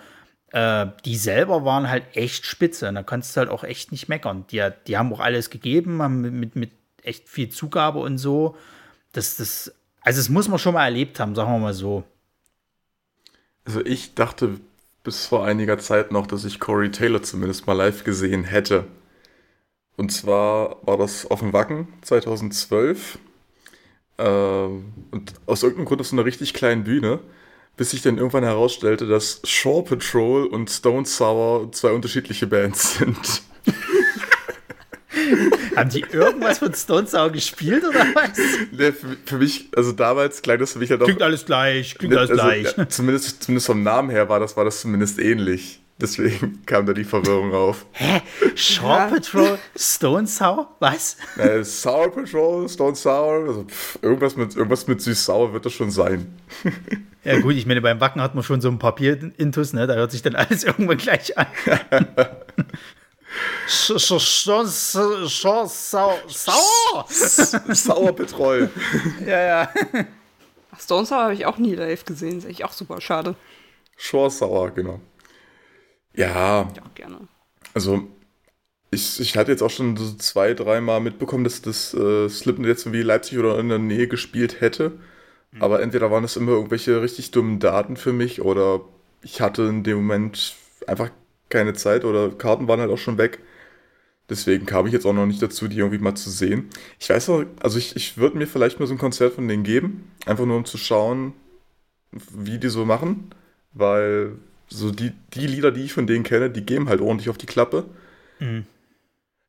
[0.52, 2.90] äh, die selber waren halt echt spitze.
[2.90, 4.46] Und da kannst du halt auch echt nicht meckern.
[4.52, 8.58] Die, die haben auch alles gegeben, haben mit, mit, mit echt viel Zugabe und so.
[9.14, 12.04] Das, das, also das muss man schon mal erlebt haben, sagen wir mal so.
[13.66, 14.60] Also ich dachte
[15.04, 18.86] bis vor einiger Zeit noch, dass ich Corey Taylor zumindest mal live gesehen hätte.
[19.98, 23.20] Und zwar war das auf dem Wacken 2012.
[24.18, 27.20] Äh, und aus irgendeinem Grund auf so einer richtig kleinen Bühne,
[27.78, 33.44] bis sich dann irgendwann herausstellte, dass Shore Patrol und Stone Sour zwei unterschiedliche Bands sind.
[35.76, 38.38] Haben die irgendwas von Stone Sour gespielt oder was?
[38.72, 41.06] Nee, für, für, mich, also damals klang das für mich halt auch.
[41.06, 42.78] Klingt alles gleich, klingt alles also, gleich.
[42.78, 45.80] Ja, zumindest, zumindest vom Namen her war das, war das zumindest ähnlich.
[46.00, 47.86] Deswegen kam da die Verwirrung auf.
[47.92, 48.22] Hä?
[48.56, 49.08] Shaw ja.
[49.08, 50.76] Patrol, Stone Sour?
[50.80, 51.18] Was?
[51.38, 55.92] Äh, Sour Patrol, Stone Sour, also pff, irgendwas mit, irgendwas mit süß-sauer wird das schon
[55.92, 56.34] sein.
[57.24, 59.88] Ja, gut, ich meine, beim Wacken hat man schon so ein Papier-Intus, ne?
[59.88, 61.48] Da hört sich dann alles irgendwann gleich an.
[63.68, 64.68] Schon
[65.68, 66.18] sauer.
[67.08, 68.70] Sauerpetrol.
[69.26, 69.70] Ja, ja.
[70.80, 72.42] Stone Sour habe ich auch nie live gesehen.
[72.42, 73.36] Sehe ich auch super schade.
[73.98, 75.00] Shore Sauer, genau.
[76.14, 76.70] Ja.
[76.76, 77.28] Ja, gerne.
[77.74, 78.08] Also,
[78.92, 82.86] ich, ich hatte jetzt auch schon so zwei, dreimal mitbekommen, dass das äh, Slipknot jetzt
[82.86, 85.00] irgendwie Leipzig oder in der Nähe gespielt hätte.
[85.52, 85.62] Mhm.
[85.62, 88.82] Aber entweder waren es immer irgendwelche richtig dummen Daten für mich oder
[89.22, 91.10] ich hatte in dem Moment einfach
[91.54, 93.40] keine Zeit oder Karten waren halt auch schon weg.
[94.30, 96.70] Deswegen kam ich jetzt auch noch nicht dazu, die irgendwie mal zu sehen.
[97.00, 99.64] Ich weiß auch, also ich, ich würde mir vielleicht mal so ein Konzert von denen
[99.64, 101.34] geben, einfach nur um zu schauen,
[102.12, 103.32] wie die so machen,
[103.74, 104.34] weil
[104.70, 107.46] so die, die Lieder, die ich von denen kenne, die geben halt ordentlich auf die
[107.46, 107.86] Klappe.
[108.40, 108.66] Mhm.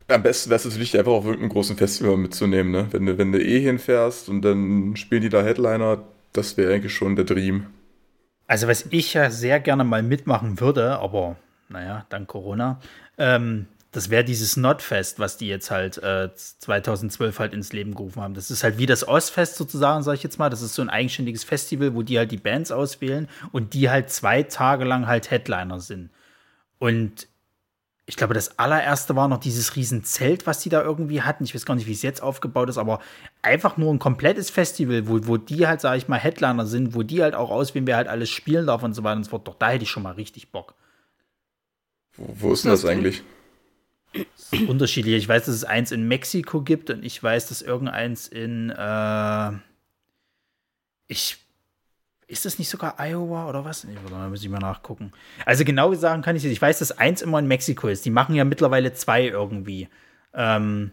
[0.09, 2.89] Am besten wäre es natürlich einfach auf irgendeinem großen Festival mitzunehmen, ne?
[2.91, 6.95] Wenn du, wenn du eh hinfährst und dann spielen die da Headliner, das wäre eigentlich
[6.95, 7.69] schon der Dream.
[8.47, 11.37] Also was ich ja sehr gerne mal mitmachen würde, aber
[11.75, 12.81] naja, dank Corona.
[13.19, 18.23] Ähm, das wäre dieses Notfest, was die jetzt halt äh, 2012 halt ins Leben gerufen
[18.23, 18.35] haben.
[18.35, 20.51] Das ist halt wie das Ostfest sozusagen, sage ich jetzt mal.
[20.51, 24.11] Das ist so ein eigenständiges Festival, wo die halt die Bands auswählen und die halt
[24.11, 26.11] zwei Tage lang halt Headliner sind.
[26.81, 27.29] Und
[28.07, 31.45] ich glaube, das allererste war noch dieses Riesenzelt, was die da irgendwie hatten.
[31.45, 32.99] Ich weiß gar nicht, wie es jetzt aufgebaut ist, aber
[33.43, 37.05] einfach nur ein komplettes Festival, wo, wo die halt, sage ich mal, Headliner sind, wo
[37.05, 39.47] die halt auch auswählen, wer halt alles spielen darf und so weiter und so fort.
[39.47, 40.75] Doch da hätte ich schon mal richtig Bock.
[42.17, 43.23] Wo, wo ist denn das eigentlich?
[44.13, 45.17] Das unterschiedlich.
[45.17, 49.53] Ich weiß, dass es eins in Mexiko gibt und ich weiß, dass irgendeins in äh,
[51.09, 51.39] ich
[52.27, 53.85] ist das nicht sogar Iowa oder was?
[53.85, 55.13] Nee, da muss ich mal nachgucken.
[55.45, 56.51] Also genau sagen kann ich es.
[56.51, 58.05] Ich weiß, dass eins immer in Mexiko ist.
[58.05, 59.89] Die machen ja mittlerweile zwei irgendwie.
[60.33, 60.93] Ähm,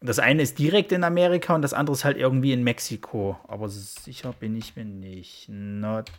[0.00, 3.38] das eine ist direkt in Amerika und das andere ist halt irgendwie in Mexiko.
[3.46, 5.48] Aber sicher bin ich mir nicht.
[5.48, 6.10] Not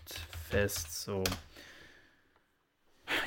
[0.49, 1.23] fest so.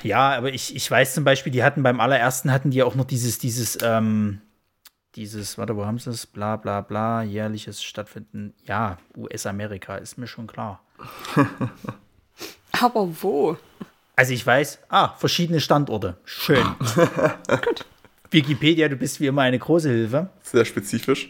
[0.03, 3.05] Ja, aber ich, ich weiß zum Beispiel, die hatten beim allerersten hatten die auch noch
[3.05, 4.41] dieses, dieses, ähm,
[5.15, 6.25] dieses, warte, wo haben sie es?
[6.25, 8.53] Bla bla bla, jährliches Stattfinden.
[8.65, 10.83] Ja, US-Amerika, ist mir schon klar.
[12.71, 13.57] aber wo?
[14.15, 16.17] Also ich weiß, ah, verschiedene Standorte.
[16.25, 16.65] Schön.
[17.47, 17.85] Gut.
[18.31, 20.29] Wikipedia, du bist wie immer eine große Hilfe.
[20.41, 21.29] Sehr spezifisch.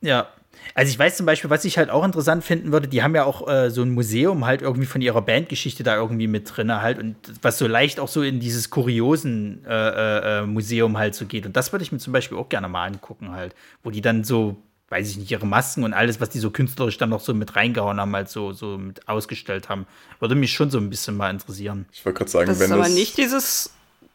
[0.00, 0.28] Ja,
[0.74, 3.24] also ich weiß zum Beispiel, was ich halt auch interessant finden würde, die haben ja
[3.24, 6.98] auch äh, so ein Museum halt irgendwie von ihrer Bandgeschichte da irgendwie mit drin halt
[6.98, 11.26] und was so leicht auch so in dieses kuriosen äh, äh, äh, Museum halt so
[11.26, 11.46] geht.
[11.46, 14.24] Und das würde ich mir zum Beispiel auch gerne mal angucken halt, wo die dann
[14.24, 14.56] so,
[14.88, 17.54] weiß ich nicht, ihre Masken und alles, was die so künstlerisch dann noch so mit
[17.54, 19.86] reingehauen haben, halt so, so mit ausgestellt haben.
[20.20, 21.86] Würde mich schon so ein bisschen mal interessieren.
[21.92, 23.72] Ich wollte gerade sagen, das wenn ist aber nicht dieses,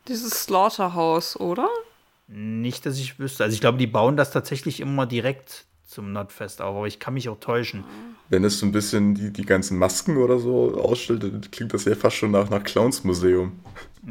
[0.08, 1.68] dieses Slaughterhouse, oder?
[2.28, 3.44] Nicht, dass ich wüsste.
[3.44, 7.14] Also ich glaube, die bauen das tatsächlich immer direkt zum Notfest auf, aber ich kann
[7.14, 7.86] mich auch täuschen.
[8.30, 11.86] Wenn es so ein bisschen die, die ganzen Masken oder so ausstellt, dann klingt das
[11.86, 13.54] ja fast schon nach, nach Clowns-Museum.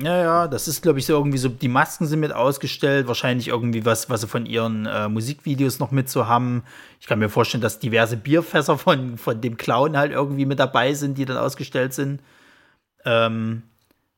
[0.02, 3.48] Ja, ja, das ist, glaube ich, so irgendwie so, die Masken sind mit ausgestellt, wahrscheinlich
[3.48, 6.64] irgendwie was, was sie von ihren äh, Musikvideos noch mit so haben.
[7.00, 10.94] Ich kann mir vorstellen, dass diverse Bierfässer von, von dem Clown halt irgendwie mit dabei
[10.94, 12.22] sind, die dann ausgestellt sind.
[13.04, 13.62] Ähm,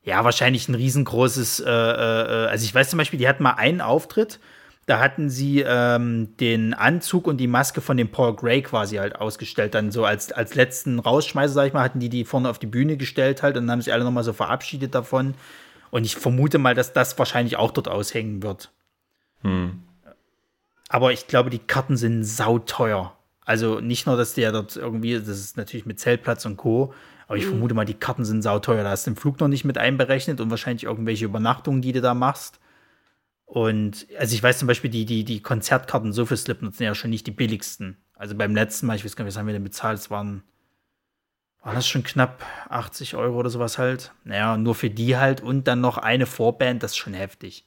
[0.03, 3.53] ja, wahrscheinlich ein riesengroßes, äh, äh, äh also ich weiß zum Beispiel, die hatten mal
[3.53, 4.39] einen Auftritt,
[4.89, 9.15] da hatten sie ähm, den Anzug und die Maske von dem Paul Gray quasi halt
[9.17, 9.75] ausgestellt.
[9.75, 12.65] Dann so als, als letzten Rausschmeißer, sag ich mal, hatten die die vorne auf die
[12.65, 15.35] Bühne gestellt halt und dann haben sich alle nochmal so verabschiedet davon.
[15.91, 18.71] Und ich vermute mal, dass das wahrscheinlich auch dort aushängen wird.
[19.43, 19.83] Hm.
[20.87, 23.15] Aber ich glaube, die Karten sind sauteuer.
[23.45, 26.95] Also nicht nur, dass der dort irgendwie, das ist natürlich mit Zeltplatz und Co.,
[27.27, 27.49] Aber ich mhm.
[27.49, 28.83] vermute mal, die Karten sind sauteuer.
[28.83, 32.01] Da hast du den Flug noch nicht mit einberechnet und wahrscheinlich irgendwelche Übernachtungen, die du
[32.01, 32.59] da machst.
[33.49, 36.93] Und also ich weiß zum Beispiel, die, die, die Konzertkarten so für Slipknot sind ja
[36.93, 37.97] schon nicht die billigsten.
[38.13, 39.97] Also beim letzten Mal, ich weiß gar nicht, was haben wir denn bezahlt?
[39.97, 40.43] Es waren,
[41.63, 44.11] war das schon knapp 80 Euro oder sowas halt.
[44.23, 47.65] Naja, nur für die halt und dann noch eine Vorband, das ist schon heftig.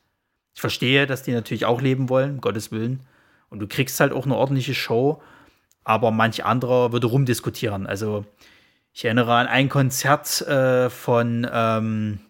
[0.55, 3.01] Ich verstehe, dass die natürlich auch leben wollen, um Gottes Willen.
[3.51, 5.21] Und du kriegst halt auch eine ordentliche Show,
[5.83, 7.89] aber manch anderer würde rumdiskutieren.
[7.89, 8.25] Also
[8.93, 12.21] ich erinnere an ein Konzert äh, von, ähm,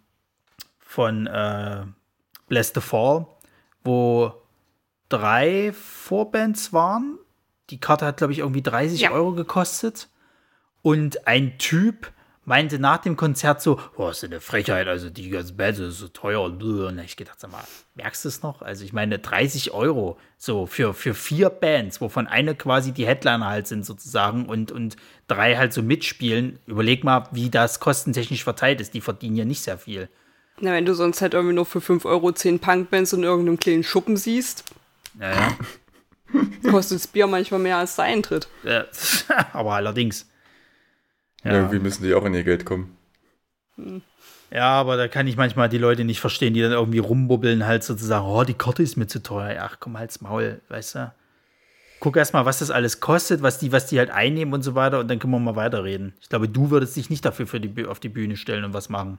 [0.78, 1.82] von äh,
[2.48, 3.26] Bless the Fall
[3.84, 4.32] wo
[5.08, 7.18] drei Vorbands waren.
[7.70, 9.10] Die Karte hat, glaube ich, irgendwie 30 ja.
[9.12, 10.08] Euro gekostet.
[10.82, 12.12] Und ein Typ
[12.44, 16.08] meinte nach dem Konzert so, oh, ist eine Frechheit, also die ganze Band ist so
[16.08, 16.42] teuer.
[16.42, 17.62] Und ich gedacht, sag mal,
[17.94, 18.62] merkst du es noch?
[18.62, 23.46] Also ich meine, 30 Euro so für, für vier Bands, wovon eine quasi die Headliner
[23.46, 24.96] halt sind sozusagen und, und
[25.28, 26.58] drei halt so mitspielen.
[26.66, 28.94] Überleg mal, wie das kostentechnisch verteilt ist.
[28.94, 30.08] Die verdienen ja nicht sehr viel.
[30.60, 33.82] Na, wenn du sonst halt irgendwie nur für 5 Euro 10 Punkbands in irgendeinem kleinen
[33.82, 34.64] Schuppen siehst.
[35.14, 35.56] Naja.
[36.70, 38.48] Kostet das Bier manchmal mehr als der Eintritt.
[38.62, 38.84] Ja,
[39.52, 40.28] aber allerdings.
[41.44, 41.52] Ja.
[41.52, 42.96] Irgendwie müssen die auch in ihr Geld kommen.
[43.76, 44.02] Hm.
[44.52, 47.84] Ja, aber da kann ich manchmal die Leute nicht verstehen, die dann irgendwie rumbubbeln, halt
[47.84, 49.58] sozusagen, oh, die Karte ist mir zu teuer.
[49.62, 51.14] Ach, komm, halt's Maul, weißt du?
[52.00, 54.74] Guck erst mal, was das alles kostet, was die, was die halt einnehmen und so
[54.74, 56.12] weiter, und dann können wir mal weiterreden.
[56.20, 58.90] Ich glaube, du würdest dich nicht dafür für die, auf die Bühne stellen und was
[58.90, 59.18] machen.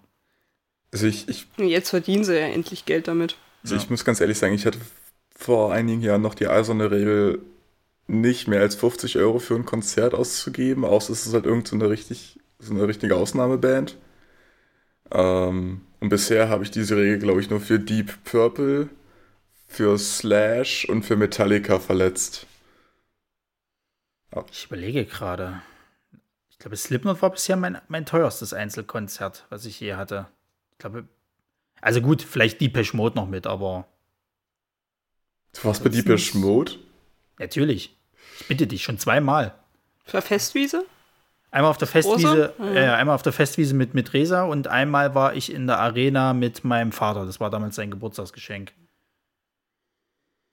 [0.93, 3.35] Also ich, ich, Jetzt verdienen sie ja endlich Geld damit.
[3.63, 3.81] Also ja.
[3.81, 4.79] ich muss ganz ehrlich sagen, ich hatte
[5.35, 7.41] vor einigen Jahren noch die eiserne Regel,
[8.07, 11.75] nicht mehr als 50 Euro für ein Konzert auszugeben, außer es ist halt irgend so
[11.75, 13.97] eine, richtig, so eine richtige Ausnahmeband.
[15.11, 18.89] Ähm, und bisher habe ich diese Regel, glaube ich, nur für Deep Purple,
[19.67, 22.45] für Slash und für Metallica verletzt.
[24.35, 24.45] Ja.
[24.51, 25.61] Ich überlege gerade.
[26.51, 30.27] Ich glaube, Slipknot war bisher mein, mein teuerstes Einzelkonzert, was ich je hatte.
[30.83, 31.07] Ich glaube,
[31.79, 33.87] also gut, vielleicht Deepesh Mode noch mit, aber.
[35.53, 36.73] Du warst bei Deepesh Mode?
[37.39, 37.95] Natürlich.
[38.41, 39.53] Ich bitte dich, schon zweimal.
[40.03, 40.85] Für Festwiese?
[41.51, 42.73] Einmal auf der Festwiese, ja.
[42.73, 46.33] äh, einmal auf der Festwiese mit, mit Resa und einmal war ich in der Arena
[46.33, 47.25] mit meinem Vater.
[47.25, 48.73] Das war damals sein Geburtstagsgeschenk.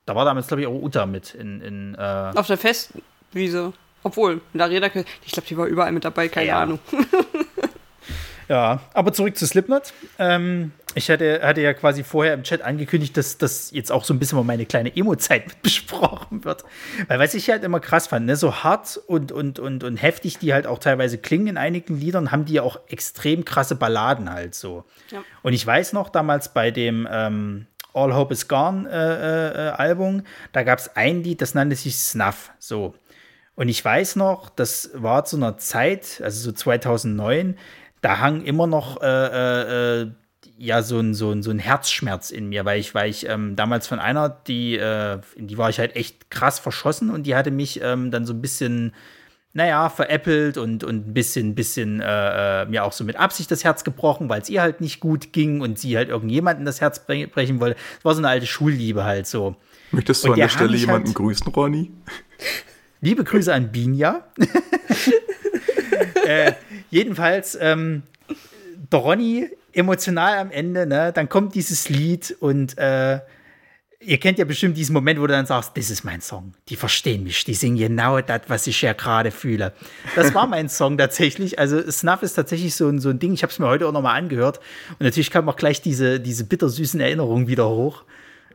[0.06, 1.60] Da war damals, glaube ich, auch Uta mit in.
[1.60, 3.72] in äh auf der Festwiese.
[4.04, 4.86] Obwohl, in der Arena,
[5.24, 6.60] ich glaube, die war überall mit dabei, keine ja.
[6.60, 6.78] Ahnung.
[8.50, 9.92] Ja, aber zurück zu Slipknot.
[10.18, 14.12] Ähm, ich hatte, hatte ja quasi vorher im Chat angekündigt, dass das jetzt auch so
[14.12, 16.64] ein bisschen mal meine kleine Emo-Zeit mit besprochen wird.
[17.06, 20.38] Weil was ich halt immer krass fand, ne, so hart und, und, und, und heftig
[20.38, 24.32] die halt auch teilweise klingen in einigen Liedern, haben die ja auch extrem krasse Balladen
[24.32, 24.82] halt so.
[25.12, 25.22] Ja.
[25.42, 30.24] Und ich weiß noch damals bei dem ähm, All Hope is Gone äh, äh, Album,
[30.50, 32.94] da gab es ein Lied, das nannte sich Snuff, so.
[33.54, 37.58] Und ich weiß noch, das war zu einer Zeit, also so 2009,
[38.00, 40.10] da hang immer noch äh, äh, äh,
[40.58, 43.56] ja so ein, so, ein, so ein Herzschmerz in mir, weil ich, weil ich ähm,
[43.56, 47.34] damals von einer, die, äh, in die war ich halt echt krass verschossen und die
[47.34, 48.92] hatte mich ähm, dann so ein bisschen,
[49.54, 53.64] naja, veräppelt und, und ein bisschen, bisschen äh, äh, mir auch so mit Absicht das
[53.64, 57.06] Herz gebrochen, weil es ihr halt nicht gut ging und sie halt irgendjemanden das Herz
[57.06, 57.78] brechen wollte.
[57.98, 59.56] Es war so eine alte Schulliebe halt so.
[59.92, 61.90] Möchtest du und an der Stelle jemanden halt, grüßen, Ronny?
[63.00, 64.24] Liebe Grüße an Binja.
[66.26, 66.52] äh,
[66.90, 68.02] jedenfalls, ähm,
[68.92, 71.12] Ronny emotional am Ende, ne?
[71.12, 73.20] Dann kommt dieses Lied und äh,
[74.00, 76.54] ihr kennt ja bestimmt diesen Moment, wo du dann sagst, das ist mein Song.
[76.68, 79.72] Die verstehen mich, die singen genau das, was ich ja gerade fühle.
[80.16, 81.58] Das war mein Song tatsächlich.
[81.58, 83.32] Also Snuff ist tatsächlich so ein, so ein Ding.
[83.32, 84.58] Ich habe es mir heute auch nochmal angehört.
[84.90, 88.04] Und natürlich kam auch gleich diese, diese bittersüßen Erinnerungen wieder hoch.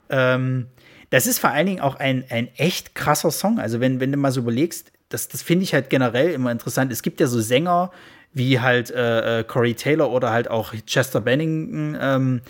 [0.09, 0.67] Ähm,
[1.11, 3.59] das ist vor allen Dingen auch ein, ein echt krasser Song.
[3.59, 6.91] Also wenn, wenn du mal so überlegst, das, das finde ich halt generell immer interessant.
[6.91, 7.91] Es gibt ja so Sänger
[8.35, 12.41] wie halt äh, äh, Corey Taylor oder halt auch Chester Bennington, ähm,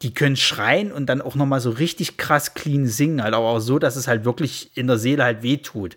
[0.00, 3.46] die können schreien und dann auch noch mal so richtig krass clean singen, halt aber
[3.46, 5.96] auch so, dass es halt wirklich in der Seele halt wehtut.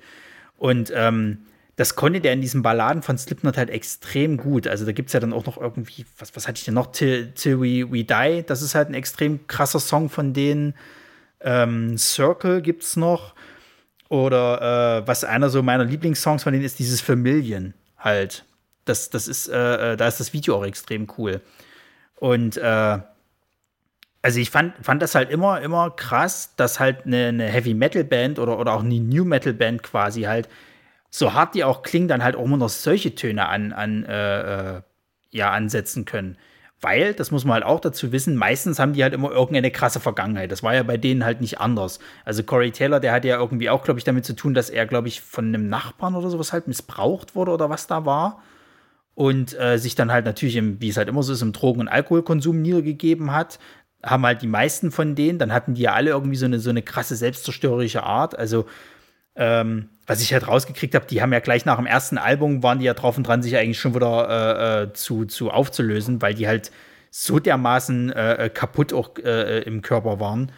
[0.58, 4.68] Und ähm, das konnte der in diesen Balladen von Slipknot halt extrem gut.
[4.68, 6.92] Also da gibt es ja dann auch noch irgendwie, was, was hatte ich denn noch?
[6.92, 10.74] Till, Till We, We Die, das ist halt ein extrem krasser Song von denen.
[11.42, 13.36] Ähm, Circle es noch.
[14.10, 18.44] Oder äh, was einer so meiner Lieblingssongs von denen ist, dieses Familien halt.
[18.86, 21.42] Das, das ist, äh, äh, da ist das Video auch extrem cool.
[22.16, 23.00] Und äh,
[24.22, 28.04] also ich fand, fand das halt immer, immer krass, dass halt eine, eine Heavy Metal
[28.04, 30.50] Band oder, oder auch eine New Metal Band quasi halt,
[31.10, 34.78] so hart die auch klingen, dann halt auch immer noch solche Töne an, an äh,
[34.78, 34.82] äh
[35.32, 36.38] ja, ansetzen können.
[36.82, 40.00] Weil, das muss man halt auch dazu wissen, meistens haben die halt immer irgendeine krasse
[40.00, 40.52] Vergangenheit.
[40.52, 42.00] Das war ja bei denen halt nicht anders.
[42.24, 44.86] Also Corey Taylor, der hat ja irgendwie auch, glaube ich, damit zu tun, dass er,
[44.86, 48.42] glaube ich, von einem Nachbarn oder sowas halt missbraucht wurde oder was da war.
[49.16, 51.80] Und äh, sich dann halt natürlich, im, wie es halt immer so ist, im Drogen-
[51.80, 53.60] und Alkoholkonsum niedergegeben hat.
[54.04, 56.70] Haben halt die meisten von denen, dann hatten die ja alle irgendwie so eine, so
[56.70, 58.38] eine krasse selbstzerstörerische Art.
[58.38, 58.66] Also,
[59.36, 62.80] ähm, was ich halt rausgekriegt habe, die haben ja gleich nach dem ersten Album, waren
[62.80, 66.36] die ja drauf und dran, sich eigentlich schon wieder äh, äh zu, zu aufzulösen, weil
[66.36, 66.72] die halt
[67.10, 70.52] so dermaßen äh, äh, kaputt auch äh, im Körper waren.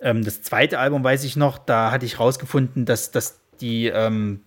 [0.00, 4.44] Ähm, das zweite Album weiß ich noch, da hatte ich rausgefunden, dass, dass die ähm,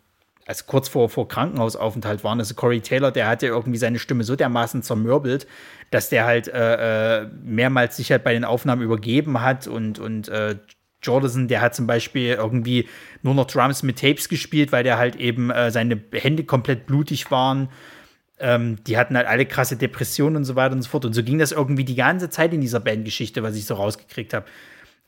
[0.52, 2.40] also kurz vor, vor Krankenhausaufenthalt waren.
[2.40, 5.48] Also Corey Taylor, der hatte irgendwie seine Stimme so dermaßen zermürbelt,
[5.92, 10.28] dass der halt äh, äh, mehrmals sich halt bei den Aufnahmen übergeben hat und, und
[10.28, 10.58] äh,
[11.02, 12.88] Jordison, der hat zum Beispiel irgendwie
[13.24, 17.32] nur noch Drums mit Tapes gespielt, weil der halt eben äh, seine Hände komplett blutig
[17.32, 17.70] waren.
[18.38, 21.06] Ähm, die hatten halt alle krasse Depressionen und so weiter und so fort.
[21.06, 24.34] Und so ging das irgendwie die ganze Zeit in dieser Bandgeschichte, was ich so rausgekriegt
[24.34, 24.46] habe.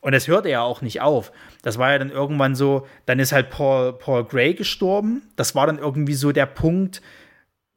[0.04, 1.32] Und das hörte ja auch nicht auf.
[1.62, 5.22] Das war ja dann irgendwann so, dann ist halt Paul, Paul Gray gestorben.
[5.34, 7.00] Das war dann irgendwie so der Punkt,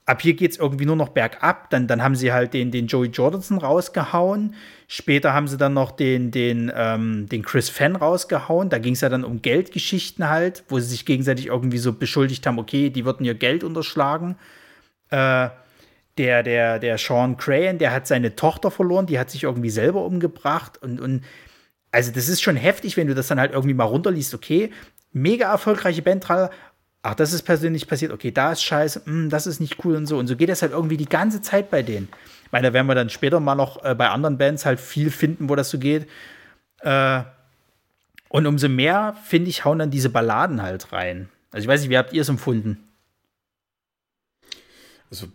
[0.05, 1.69] ab hier geht es irgendwie nur noch bergab.
[1.69, 4.55] Dann, dann haben sie halt den, den Joey Jordanson rausgehauen.
[4.89, 8.67] Später haben sie dann noch den, den, ähm, den Chris Fenn rausgehauen.
[8.67, 12.45] Da ging es ja dann um Geldgeschichten halt, wo sie sich gegenseitig irgendwie so beschuldigt
[12.45, 14.35] haben, okay, die würden ihr Geld unterschlagen.
[15.11, 15.47] Äh,
[16.17, 20.03] der, der, der Sean Crayon, der hat seine Tochter verloren, die hat sich irgendwie selber
[20.03, 21.23] umgebracht und, und
[21.97, 24.71] also das ist schon heftig, wenn du das dann halt irgendwie mal runterliest, okay,
[25.13, 29.47] mega erfolgreiche Band, ach, das ist persönlich passiert, okay, da ist scheiße, mh, hm, das
[29.47, 30.19] ist nicht cool und so.
[30.19, 32.07] Und so geht das halt irgendwie die ganze Zeit bei denen.
[32.45, 35.09] Ich meine, da werden wir dann später mal noch äh, bei anderen Bands halt viel
[35.09, 36.07] finden, wo das so geht.
[36.81, 37.21] Äh,
[38.29, 41.29] und umso mehr, finde ich, hauen dann diese Balladen halt rein.
[41.49, 42.77] Also ich weiß nicht, wie habt ihr es empfunden?
[45.09, 45.25] Also,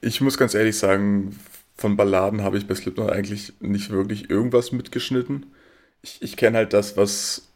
[0.00, 1.38] ich muss ganz ehrlich sagen,
[1.76, 5.46] von Balladen habe ich bei Slipknot eigentlich nicht wirklich irgendwas mitgeschnitten
[6.02, 7.48] ich, ich kenne halt das, was,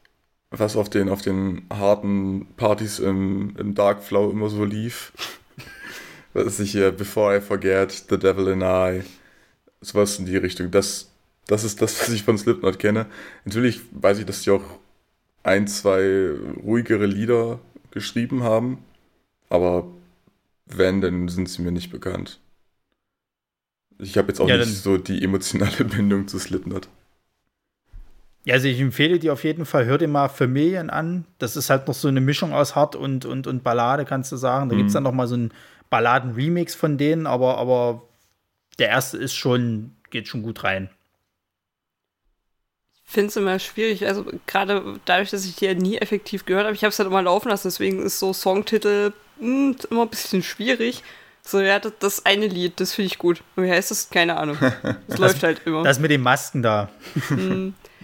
[0.50, 5.12] was auf den, auf den harten Partys im, im Dark Flow immer so lief.
[6.33, 9.02] was ich hier, Before I Forget, The Devil in I,
[9.81, 10.70] sowas in die Richtung.
[10.70, 11.11] Das,
[11.46, 13.07] das ist das, was ich von Slipknot kenne.
[13.44, 14.64] Natürlich weiß ich, dass die auch
[15.42, 16.31] ein, zwei
[16.62, 17.59] ruhigere Lieder
[17.90, 18.78] geschrieben haben,
[19.48, 19.87] aber
[20.66, 22.40] wenn, dann sind sie mir nicht bekannt.
[23.98, 26.88] Ich habe jetzt auch ja, nicht so die emotionale Bindung zu Slipknot.
[28.44, 31.26] Ja, also ich empfehle dir auf jeden Fall, hör dir mal Familien an.
[31.38, 34.37] Das ist halt noch so eine Mischung aus Hart und, und, und Ballade, kannst du
[34.37, 34.68] sagen.
[34.68, 34.78] Da mhm.
[34.78, 35.52] gibt es dann noch mal so einen
[35.90, 38.02] Balladen-Remix von denen, aber, aber
[38.78, 40.90] der erste ist schon, geht schon gut rein.
[43.05, 46.64] Ich finde es immer schwierig, also gerade dadurch, dass ich die ja nie effektiv gehört
[46.64, 50.02] habe, ich habe es halt immer laufen lassen, deswegen ist so Songtitel mh, hm, immer
[50.02, 51.02] ein bisschen schwierig.
[51.44, 53.42] So, ja, das, das eine Lied, das finde ich gut.
[53.57, 54.09] Und wie heißt das?
[54.11, 54.57] Keine Ahnung.
[54.61, 54.74] Das,
[55.09, 55.83] das läuft halt immer.
[55.83, 56.88] Das mit den Masken da.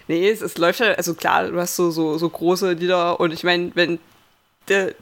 [0.09, 3.33] Nee, es, es läuft halt, also klar, du hast so, so, so große Lieder und
[3.33, 3.99] ich meine, wenn
[4.69, 4.95] der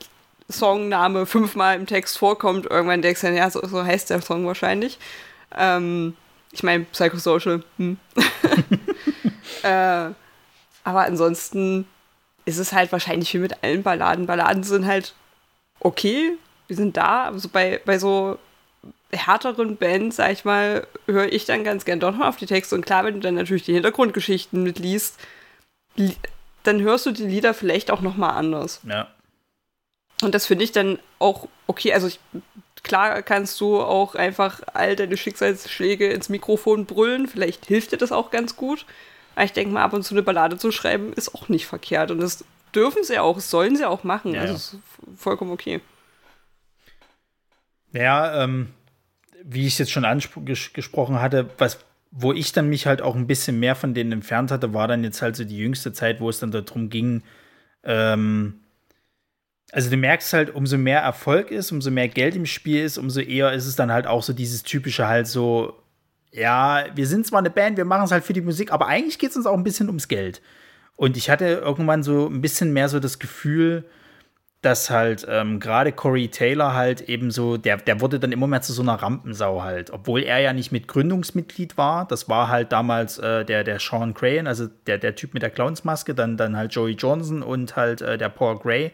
[0.49, 4.47] Songname fünfmal im Text vorkommt, irgendwann denkst du dann, ja, so, so heißt der Song
[4.47, 4.99] wahrscheinlich.
[5.57, 6.16] Ähm,
[6.53, 7.62] ich meine, Psychosocial.
[7.79, 7.99] Hm.
[9.62, 10.11] äh,
[10.85, 11.87] aber ansonsten
[12.45, 14.27] ist es halt wahrscheinlich wie mit allen Balladen.
[14.27, 15.14] Balladen sind halt
[15.81, 18.38] okay, wir sind da, aber bei, bei so
[19.12, 22.75] härteren Bands, sag ich mal, höre ich dann ganz gern doch noch auf die Texte.
[22.75, 25.19] Und klar, wenn du dann natürlich die Hintergrundgeschichten mitliest,
[26.62, 28.81] dann hörst du die Lieder vielleicht auch noch mal anders.
[28.88, 29.09] Ja.
[30.23, 31.92] Und das finde ich dann auch okay.
[31.92, 32.21] Also ich,
[32.83, 37.29] klar kannst du auch einfach all deine Schicksalsschläge ins Mikrofon brüllen.
[37.29, 38.87] Vielleicht hilft dir das auch ganz gut.
[39.35, 42.11] Aber ich denke mal, ab und zu eine Ballade zu schreiben, ist auch nicht verkehrt.
[42.11, 44.35] Und das dürfen sie auch, sollen sie auch machen.
[44.35, 44.57] Ja, also ja.
[44.57, 44.77] ist
[45.16, 45.81] vollkommen okay.
[47.92, 48.73] Ja, ähm,
[49.44, 51.79] wie ich es jetzt schon angesprochen hatte, was,
[52.11, 55.05] wo ich dann mich halt auch ein bisschen mehr von denen entfernt hatte, war dann
[55.05, 57.22] jetzt halt so die jüngste Zeit, wo es dann darum ging,
[57.85, 58.61] ähm,
[59.72, 63.20] also du merkst halt, umso mehr Erfolg ist, umso mehr Geld im Spiel ist, umso
[63.20, 65.83] eher ist es dann halt auch so dieses typische halt so,
[66.31, 69.18] ja, wir sind zwar eine Band, wir machen es halt für die Musik, aber eigentlich
[69.18, 70.40] geht es uns auch ein bisschen ums Geld.
[70.94, 73.85] Und ich hatte irgendwann so ein bisschen mehr so das Gefühl,
[74.66, 78.62] dass halt ähm, gerade Corey Taylor halt eben so, der, der wurde dann immer mehr
[78.62, 82.09] zu so einer Rampensau halt, obwohl er ja nicht mit Gründungsmitglied war.
[82.09, 85.50] Das war halt damals äh, der, der Sean Crayon, also der, der Typ mit der
[85.50, 88.90] Clownsmaske, dann, dann halt Joey Johnson und halt äh, der Paul Gray.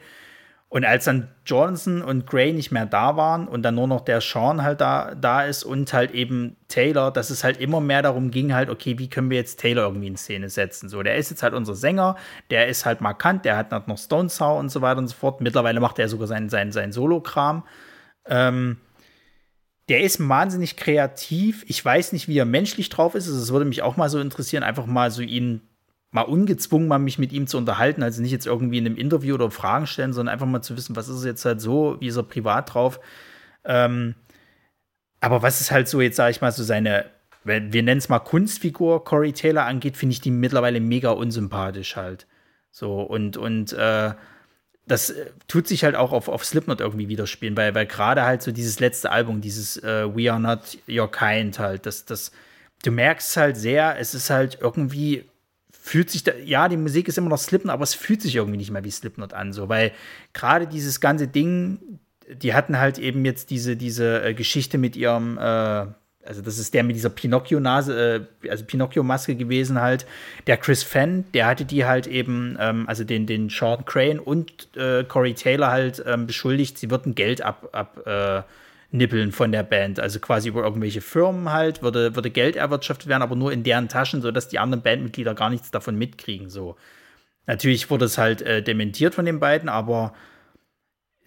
[0.73, 4.23] Und als dann Johnson und Gray nicht mehr da waren und dann nur noch der
[4.23, 8.31] Sean halt da, da ist und halt eben Taylor, dass es halt immer mehr darum
[8.31, 10.89] ging, halt, okay, wie können wir jetzt Taylor irgendwie in Szene setzen?
[10.89, 12.17] So, der ist jetzt halt unser Sänger,
[12.49, 15.15] der ist halt markant, der hat halt noch Stone Sour und so weiter und so
[15.15, 15.43] fort.
[15.43, 17.65] Mittlerweile macht er sogar seinen, seinen, seinen Solo-Kram.
[18.25, 18.79] Ähm,
[19.91, 21.67] der ist wahnsinnig kreativ.
[21.69, 23.27] Ich weiß nicht, wie er menschlich drauf ist.
[23.27, 25.61] Also, es würde mich auch mal so interessieren, einfach mal so ihn
[26.13, 29.35] mal ungezwungen mal mich mit ihm zu unterhalten, also nicht jetzt irgendwie in einem Interview
[29.35, 32.17] oder Fragen stellen, sondern einfach mal zu wissen, was ist jetzt halt so, wie ist
[32.17, 33.01] er privat drauf.
[33.65, 34.15] Ähm,
[35.21, 37.07] aber was ist halt so, jetzt sage ich mal, so seine,
[37.45, 42.27] wir nennen es mal Kunstfigur Corey Taylor angeht, finde ich die mittlerweile mega unsympathisch halt.
[42.71, 44.13] So, und, und äh,
[44.87, 48.43] das äh, tut sich halt auch auf, auf Slipknot irgendwie widerspielen, weil, weil gerade halt
[48.43, 52.33] so dieses letzte Album, dieses äh, We Are Not Your Kind halt, das, das,
[52.85, 55.25] du merkst halt sehr, es ist halt irgendwie,
[55.85, 58.57] fühlt sich da, ja, die Musik ist immer noch Slipknot, aber es fühlt sich irgendwie
[58.57, 59.91] nicht mehr wie Slipknot an, so, weil
[60.33, 61.81] gerade dieses ganze Ding,
[62.33, 66.73] die hatten halt eben jetzt diese, diese äh, Geschichte mit ihrem, äh, also das ist
[66.73, 70.07] der mit dieser Pinocchio-Nase, äh, also Pinocchio-Maske gewesen halt.
[70.47, 74.69] Der Chris Fenn, der hatte die halt eben, ähm, also den, den Sean Crane und
[74.77, 78.43] äh, Corey Taylor halt ähm, beschuldigt, sie würden Geld ab, ab äh,
[78.93, 79.99] nippeln von der Band.
[79.99, 83.89] Also quasi über irgendwelche Firmen halt, würde, würde Geld erwirtschaftet werden, aber nur in deren
[83.89, 86.51] Taschen, sodass die anderen Bandmitglieder gar nichts davon mitkriegen.
[86.51, 86.77] So.
[87.47, 90.13] Natürlich wurde es halt äh, dementiert von den beiden, aber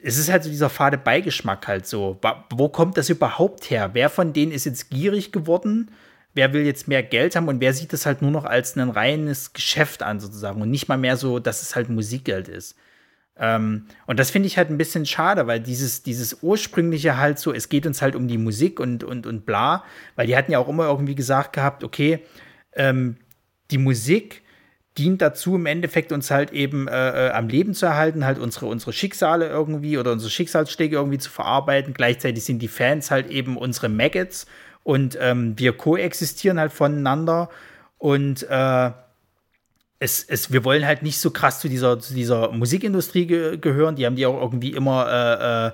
[0.02, 2.20] es ist halt so dieser fade Beigeschmack halt so.
[2.52, 3.90] Wo kommt das überhaupt her?
[3.94, 5.90] Wer von denen ist jetzt gierig geworden?
[6.36, 8.90] Wer will jetzt mehr Geld haben und wer sieht das halt nur noch als ein
[8.90, 12.76] reines Geschäft an sozusagen und nicht mal mehr so, dass es halt Musikgeld ist.
[13.38, 17.54] Ähm, und das finde ich halt ein bisschen schade, weil dieses, dieses ursprüngliche halt so,
[17.54, 19.84] es geht uns halt um die Musik und, und, und bla,
[20.16, 22.20] weil die hatten ja auch immer irgendwie gesagt gehabt, okay,
[22.74, 23.18] ähm,
[23.72, 24.44] die Musik
[24.98, 28.68] dient dazu, im Endeffekt uns halt eben äh, äh, am Leben zu erhalten, halt unsere,
[28.68, 31.94] unsere Schicksale irgendwie oder unsere Schicksalsschläge irgendwie zu verarbeiten.
[31.94, 34.46] Gleichzeitig sind die Fans halt eben unsere Maggots
[34.84, 37.50] und ähm, wir koexistieren halt voneinander
[37.98, 38.92] und äh,
[40.00, 43.96] es, es, wir wollen halt nicht so krass zu dieser, zu dieser Musikindustrie ge gehören.
[43.96, 45.74] Die haben die auch irgendwie immer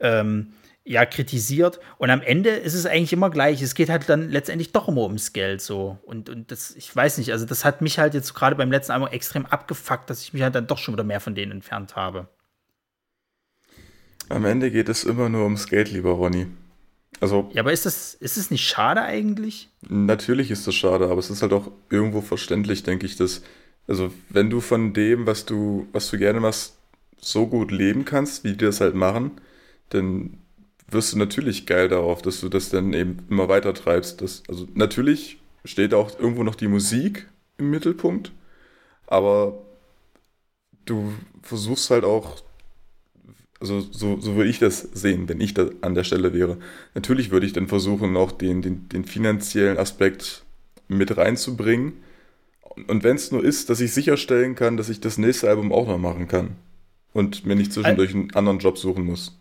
[0.00, 0.54] äh, äh, ähm,
[0.84, 1.78] ja kritisiert.
[1.98, 3.60] Und am Ende ist es eigentlich immer gleich.
[3.60, 5.98] Es geht halt dann letztendlich doch immer ums Geld so.
[6.02, 8.92] Und, und das, ich weiß nicht, also das hat mich halt jetzt gerade beim letzten
[8.92, 11.94] Album extrem abgefuckt, dass ich mich halt dann doch schon wieder mehr von denen entfernt
[11.94, 12.28] habe.
[14.30, 16.46] Am Ende geht es immer nur ums Geld, lieber Ronny.
[17.20, 19.68] Also, ja, aber ist das, ist es nicht schade eigentlich?
[19.88, 23.42] Natürlich ist das schade, aber es ist halt auch irgendwo verständlich, denke ich, dass,
[23.88, 26.76] also wenn du von dem, was du, was du gerne machst,
[27.20, 29.32] so gut leben kannst, wie die das halt machen,
[29.90, 30.38] dann
[30.90, 34.22] wirst du natürlich geil darauf, dass du das dann eben immer weiter treibst.
[34.22, 37.28] Das, also natürlich steht auch irgendwo noch die Musik
[37.58, 38.32] im Mittelpunkt,
[39.06, 39.60] aber
[40.84, 42.42] du versuchst halt auch,
[43.60, 46.58] also so, so würde ich das sehen, wenn ich da an der Stelle wäre.
[46.94, 50.44] Natürlich würde ich dann versuchen, auch den, den, den finanziellen Aspekt
[50.86, 51.94] mit reinzubringen.
[52.86, 55.88] Und wenn es nur ist, dass ich sicherstellen kann, dass ich das nächste Album auch
[55.88, 56.50] noch machen kann
[57.12, 59.38] und mir nicht zwischendurch einen anderen Job suchen muss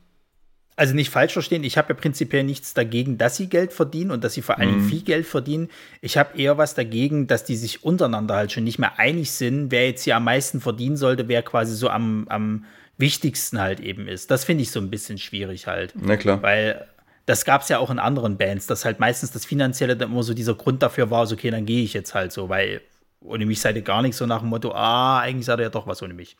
[0.77, 4.23] also nicht falsch verstehen, ich habe ja prinzipiell nichts dagegen, dass sie Geld verdienen und
[4.23, 4.87] dass sie vor allem mhm.
[4.87, 5.69] viel Geld verdienen.
[6.01, 9.71] Ich habe eher was dagegen, dass die sich untereinander halt schon nicht mehr einig sind,
[9.71, 12.65] wer jetzt hier am meisten verdienen sollte, wer quasi so am, am
[12.97, 14.31] wichtigsten halt eben ist.
[14.31, 15.93] Das finde ich so ein bisschen schwierig halt.
[15.95, 16.41] Na klar.
[16.41, 16.87] Weil
[17.25, 20.23] das gab es ja auch in anderen Bands, dass halt meistens das Finanzielle dann immer
[20.23, 22.81] so dieser Grund dafür war, so, okay, dann gehe ich jetzt halt so, weil
[23.21, 25.69] ohne mich seid ihr gar nichts, so nach dem Motto, ah, eigentlich seid ihr ja
[25.69, 26.37] doch was ohne mich.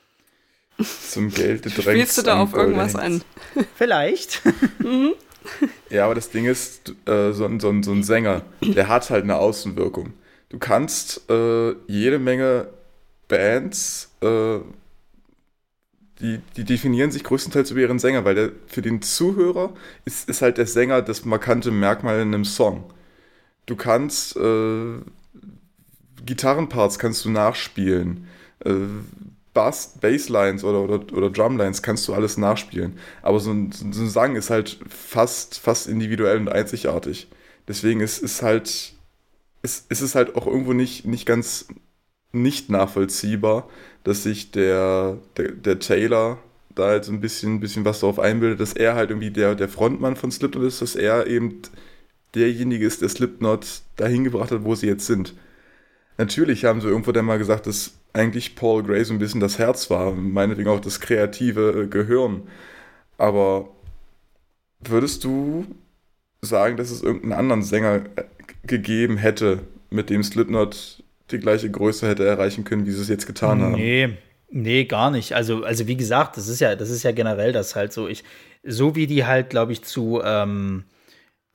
[1.10, 1.82] Zum Geld drängt.
[1.82, 3.22] Spielst du da auf irgendwas an?
[3.76, 4.42] Vielleicht.
[4.80, 5.14] mhm.
[5.90, 9.38] Ja, aber das Ding ist, äh, so, so, so, ein Sänger, der hat halt eine
[9.38, 10.14] Außenwirkung.
[10.50, 12.68] Du kannst äh, jede Menge
[13.28, 14.60] Bands, äh,
[16.20, 19.74] die, die definieren sich größtenteils über ihren Sänger, weil der für den Zuhörer
[20.06, 22.92] ist, ist halt der Sänger das markante Merkmal in einem Song.
[23.66, 25.00] Du kannst äh,
[26.26, 28.28] Gitarrenparts kannst du nachspielen.
[28.64, 28.74] Äh,
[29.54, 33.00] Bass, Basslines oder, oder, oder Drumlines kannst du alles nachspielen.
[33.24, 37.28] Aber so ein, so ein Sang ist halt fast, fast individuell und einzigartig.
[37.68, 38.94] Deswegen ist, ist halt,
[39.64, 41.68] ist, ist es halt auch irgendwo nicht, nicht ganz
[42.32, 43.70] nicht nachvollziehbar,
[44.04, 46.40] dass sich der, der, der Taylor
[46.76, 50.16] da halt ein bisschen, bisschen was darauf einbildet, dass er halt irgendwie der, der Frontmann
[50.16, 51.62] von Slipknot ist, dass er eben
[52.36, 55.34] derjenige ist, der Slipknot dahin gebracht hat, wo sie jetzt sind.
[56.18, 59.60] Natürlich haben sie irgendwo dann mal gesagt, dass eigentlich Paul Gray so ein bisschen das
[59.60, 62.44] Herz war, meinetwegen auch das kreative äh, Gehirn.
[63.18, 63.70] Aber
[64.80, 65.66] würdest du
[66.42, 68.24] sagen, dass es irgendeinen anderen Sänger äh,
[68.66, 73.28] gegeben hätte, mit dem Slipknot die gleiche Größe hätte erreichen können, wie sie es jetzt
[73.28, 73.76] getan haben?
[74.50, 75.34] Nee, gar nicht.
[75.34, 78.08] Also, also wie gesagt, das ist ja, das ist ja generell das halt so.
[78.08, 78.24] Ich,
[78.64, 80.86] so wie die halt, glaube ich, zu, ähm,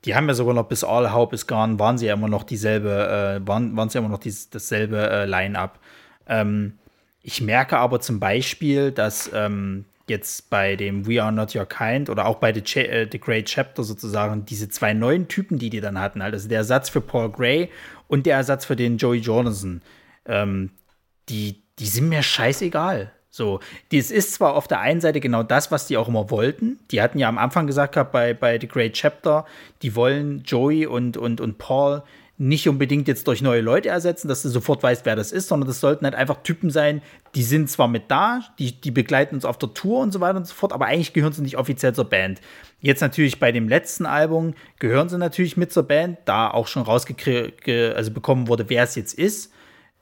[0.05, 2.43] die haben ja sogar noch bis All Hope is Gone, waren sie ja immer noch
[2.43, 5.79] dieselbe, äh, waren, waren sie immer noch dies, dasselbe äh, Line-Up.
[6.27, 6.77] Ähm,
[7.21, 12.09] ich merke aber zum Beispiel, dass ähm, jetzt bei dem We Are Not Your Kind
[12.09, 15.69] oder auch bei The, Ch äh, The Great Chapter sozusagen diese zwei neuen Typen, die
[15.69, 17.69] die dann hatten, halt, also der Ersatz für Paul Gray
[18.07, 19.81] und der Ersatz für den Joey Jordanson,
[20.25, 20.71] ähm,
[21.29, 23.11] die, die sind mir scheißegal.
[23.29, 26.77] So, dies ist zwar auf der einen Seite genau das, was die auch immer wollten.
[26.91, 29.47] Die hatten ja am Anfang gesagt gehabt bei, bei The Great Chapter,
[29.81, 32.03] die wollen Joey und, und, und Paul
[32.37, 35.67] nicht unbedingt jetzt durch neue Leute ersetzen, dass du sofort weißt, wer das ist, sondern
[35.67, 37.01] das sollten halt einfach Typen sein,
[37.35, 40.37] die sind zwar mit da, die, die begleiten uns auf der Tour und so weiter
[40.37, 42.41] und so fort, aber eigentlich gehören sie nicht offiziell zur Band.
[42.79, 46.83] Jetzt natürlich bei dem letzten Album gehören sie natürlich mit zur Band, da auch schon
[46.83, 49.53] rausgekriegt, also bekommen wurde, wer es jetzt ist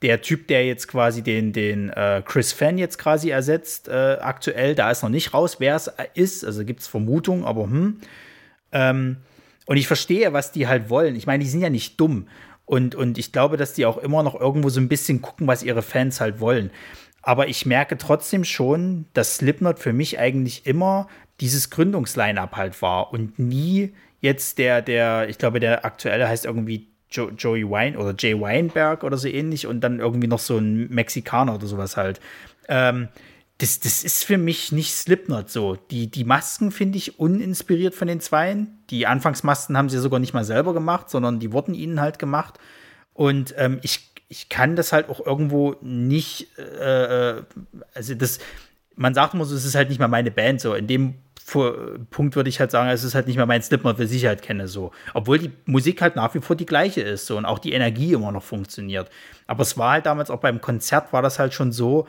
[0.02, 4.74] der Typ, der jetzt quasi den, den äh, Chris Fenn jetzt quasi ersetzt, äh, aktuell,
[4.74, 6.44] da ist noch nicht raus, wer es ist.
[6.44, 8.00] Also gibt es Vermutungen, aber hm.
[8.72, 9.18] Ähm,
[9.66, 11.16] und ich verstehe, was die halt wollen.
[11.16, 12.28] Ich meine, die sind ja nicht dumm.
[12.64, 15.62] Und, und ich glaube, dass die auch immer noch irgendwo so ein bisschen gucken, was
[15.62, 16.70] ihre Fans halt wollen.
[17.22, 21.08] Aber ich merke trotzdem schon, dass Slipknot für mich eigentlich immer
[21.40, 26.88] dieses Gründungsline-up halt war und nie jetzt der, der, ich glaube, der aktuelle heißt irgendwie
[27.10, 30.88] jo Joey Wine oder Jay Weinberg oder so ähnlich und dann irgendwie noch so ein
[30.88, 32.20] Mexikaner oder sowas halt.
[32.68, 33.08] Ähm,
[33.62, 35.76] das, das ist für mich nicht Slipknot so.
[35.92, 38.82] Die, die Masken finde ich uninspiriert von den Zweien.
[38.90, 42.58] Die Anfangsmasken haben sie sogar nicht mal selber gemacht, sondern die wurden ihnen halt gemacht.
[43.14, 47.42] Und ähm, ich, ich kann das halt auch irgendwo nicht, äh, äh
[47.94, 48.40] also das,
[48.96, 50.74] man sagt immer so, es ist halt nicht mal meine Band so.
[50.74, 51.14] In dem
[52.10, 54.42] Punkt würde ich halt sagen, es ist halt nicht mehr mein Slipknot, wie ich halt
[54.42, 54.90] kenne, so.
[55.14, 58.12] Obwohl die Musik halt nach wie vor die gleiche ist, so, und auch die Energie
[58.12, 59.08] immer noch funktioniert.
[59.46, 62.08] Aber es war halt damals auch beim Konzert, war das halt schon so,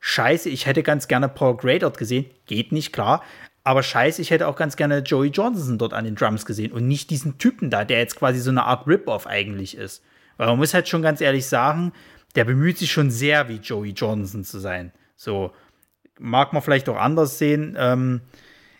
[0.00, 2.26] scheiße, ich hätte ganz gerne Paul Gray dort gesehen.
[2.46, 3.22] Geht nicht, klar.
[3.64, 6.88] Aber scheiße, ich hätte auch ganz gerne Joey Johnson dort an den Drums gesehen und
[6.88, 10.02] nicht diesen Typen da, der jetzt quasi so eine Art Rip-Off eigentlich ist.
[10.38, 11.92] Weil man muss halt schon ganz ehrlich sagen,
[12.34, 14.92] der bemüht sich schon sehr, wie Joey Johnson zu sein.
[15.16, 15.52] So,
[16.18, 17.76] mag man vielleicht auch anders sehen.
[17.78, 18.22] Ähm,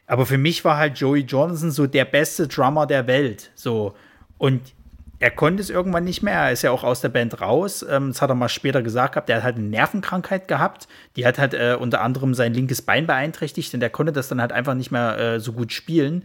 [0.06, 3.50] aber für mich war halt Joey Johnson so der beste Drummer der Welt.
[3.54, 3.94] So.
[4.38, 4.74] Und
[5.20, 6.34] er konnte es irgendwann nicht mehr.
[6.34, 7.84] Er ist ja auch aus der Band raus.
[7.88, 9.28] Ähm, das hat er mal später gesagt gehabt.
[9.30, 10.86] Er hat halt eine Nervenkrankheit gehabt.
[11.16, 14.40] Die hat halt äh, unter anderem sein linkes Bein beeinträchtigt und er konnte das dann
[14.40, 16.24] halt einfach nicht mehr äh, so gut spielen.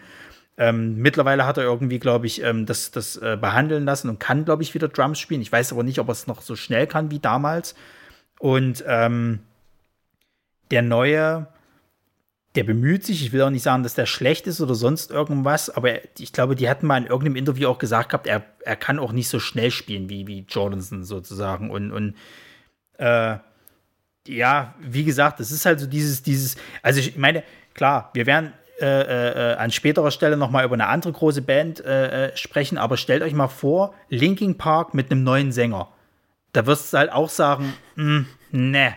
[0.55, 4.45] Ähm, mittlerweile hat er irgendwie, glaube ich, ähm, das, das äh, behandeln lassen und kann,
[4.45, 5.41] glaube ich, wieder Drums spielen.
[5.41, 7.73] Ich weiß aber nicht, ob er es noch so schnell kann wie damals.
[8.37, 9.39] Und ähm,
[10.69, 11.47] der neue,
[12.55, 13.23] der bemüht sich.
[13.23, 16.55] Ich will auch nicht sagen, dass der schlecht ist oder sonst irgendwas, aber ich glaube,
[16.55, 19.39] die hatten mal in irgendeinem Interview auch gesagt gehabt, er, er kann auch nicht so
[19.39, 21.71] schnell spielen wie, wie Jordanson sozusagen.
[21.71, 22.15] Und, und
[22.97, 23.37] äh,
[24.27, 27.43] ja, wie gesagt, das ist halt so dieses, dieses, also ich meine,
[27.73, 31.83] klar, wir werden äh, äh, an späterer Stelle noch mal über eine andere große Band
[31.83, 35.89] äh, äh, sprechen, aber stellt euch mal vor, Linking Park mit einem neuen Sänger.
[36.53, 38.95] Da wirst du halt auch sagen, hm, ne.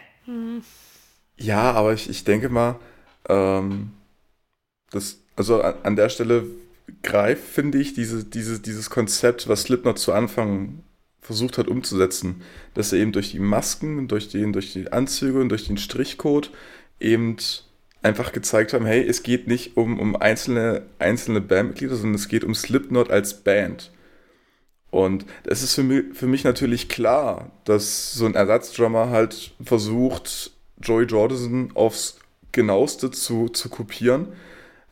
[1.38, 2.76] Ja, aber ich, ich denke mal,
[3.28, 3.92] ähm,
[4.90, 6.46] das, also an, an, der Stelle
[7.02, 10.82] greift, finde ich, diese, diese, dieses Konzept, was Slipknot zu Anfang
[11.20, 12.42] versucht hat umzusetzen,
[12.74, 16.52] dass er eben durch die Masken, durch, den, durch die Anzüge und durch den Strichcode
[17.00, 17.36] eben
[18.02, 22.44] einfach gezeigt haben, hey, es geht nicht um, um einzelne, einzelne Bandmitglieder, sondern es geht
[22.44, 23.90] um Slipknot als Band.
[24.90, 30.52] Und es ist für mich, für mich natürlich klar, dass so ein Ersatzdrummer halt versucht,
[30.80, 32.18] Joey Jordison aufs
[32.56, 34.28] genaueste zu, zu kopieren,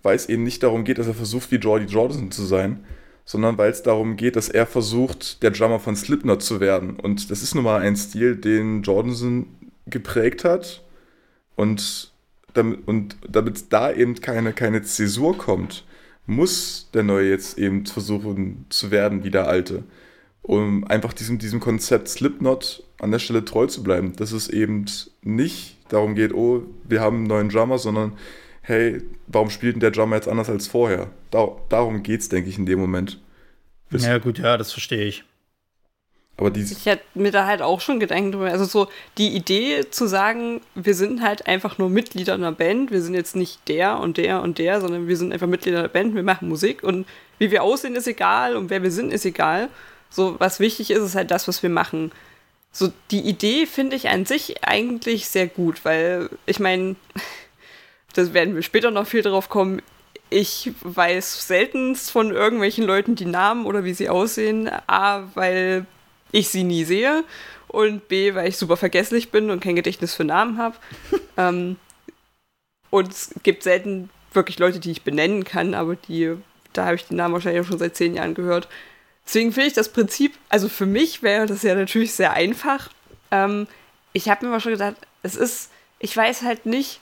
[0.04, 2.84] weil es eben nicht darum geht, dass er versucht, wie Jordi Jordan zu sein,
[3.24, 7.00] sondern weil es darum geht, dass er versucht, der Drummer von Slipknot zu werden.
[7.00, 9.46] Und das ist nun mal ein Stil, den Jordanson
[9.86, 10.84] geprägt hat.
[11.56, 12.12] Und
[12.52, 15.84] damit, und damit da eben keine, keine Zäsur kommt,
[16.26, 19.84] muss der Neue jetzt eben versuchen zu werden wie der Alte.
[20.42, 24.14] Um einfach diesem, diesem Konzept Slipknot an der Stelle treu zu bleiben.
[24.16, 24.84] Dass es eben
[25.22, 28.12] nicht darum geht, oh, wir haben einen neuen Drummer, sondern
[28.62, 31.10] hey, warum spielt denn der Drummer jetzt anders als vorher?
[31.30, 33.20] Da, darum geht es, denke ich, in dem Moment.
[33.90, 35.24] Bis ja, gut, ja, das verstehe ich.
[36.36, 38.50] Aber ich hätte mir da halt auch schon Gedanken drüber.
[38.50, 38.88] Also so
[39.18, 43.36] die Idee zu sagen, wir sind halt einfach nur Mitglieder einer Band, wir sind jetzt
[43.36, 46.48] nicht der und der und der, sondern wir sind einfach Mitglieder der Band, wir machen
[46.48, 47.06] Musik und
[47.38, 49.68] wie wir aussehen ist egal und wer wir sind ist egal.
[50.10, 52.10] So was wichtig ist, ist halt das, was wir machen
[52.74, 56.96] so die Idee finde ich an sich eigentlich sehr gut, weil ich meine,
[58.14, 59.80] das werden wir später noch viel drauf kommen.
[60.28, 64.68] Ich weiß seltenst von irgendwelchen Leuten die Namen oder wie sie aussehen.
[64.88, 65.86] A, weil
[66.32, 67.22] ich sie nie sehe.
[67.68, 70.76] Und B, weil ich super vergesslich bin und kein Gedächtnis für Namen habe.
[71.36, 71.76] ähm,
[72.90, 76.34] und es gibt selten wirklich Leute, die ich benennen kann, aber die,
[76.72, 78.68] da habe ich den Namen wahrscheinlich auch schon seit zehn Jahren gehört.
[79.26, 82.90] Deswegen finde ich das Prinzip, also für mich wäre das ja natürlich sehr einfach.
[83.30, 83.66] Ähm,
[84.12, 87.00] ich habe mir mal schon gedacht, es ist, ich weiß halt nicht,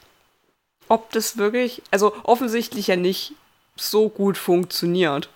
[0.89, 3.35] ob das wirklich, also offensichtlich ja nicht
[3.77, 5.29] so gut funktioniert.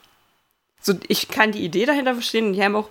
[0.81, 2.89] So, ich kann die Idee dahinter verstehen die haben auch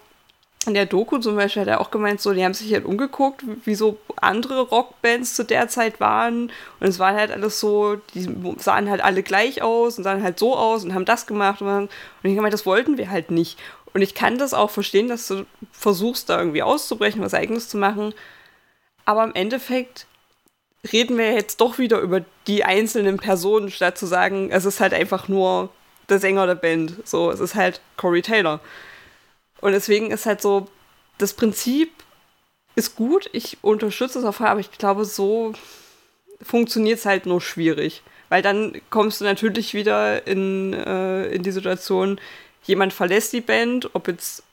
[0.67, 3.43] in der Doku zum Beispiel hat er auch gemeint, so, die haben sich halt umgeguckt,
[3.65, 6.51] wie so andere Rockbands zu der Zeit waren.
[6.79, 8.27] Und es war halt alles so, die
[8.57, 11.61] sahen halt alle gleich aus und sahen halt so aus und haben das gemacht.
[11.61, 11.89] Und, und
[12.23, 13.59] ich habe gemeint, das wollten wir halt nicht.
[13.95, 17.77] Und ich kann das auch verstehen, dass du versuchst, da irgendwie auszubrechen, was Eigenes zu
[17.77, 18.13] machen.
[19.05, 20.05] Aber im Endeffekt
[20.91, 24.93] reden wir jetzt doch wieder über die einzelnen Personen, statt zu sagen, es ist halt
[24.93, 25.69] einfach nur
[26.09, 27.07] der Sänger der Band.
[27.07, 28.59] So, es ist halt Corey Taylor.
[29.61, 30.67] Und deswegen ist halt so,
[31.17, 31.89] das Prinzip
[32.75, 35.53] ist gut, ich unterstütze es auf aber ich glaube, so
[36.41, 38.03] funktioniert es halt nur schwierig.
[38.27, 42.19] Weil dann kommst du natürlich wieder in, äh, in die Situation,
[42.65, 44.43] jemand verlässt die Band, ob jetzt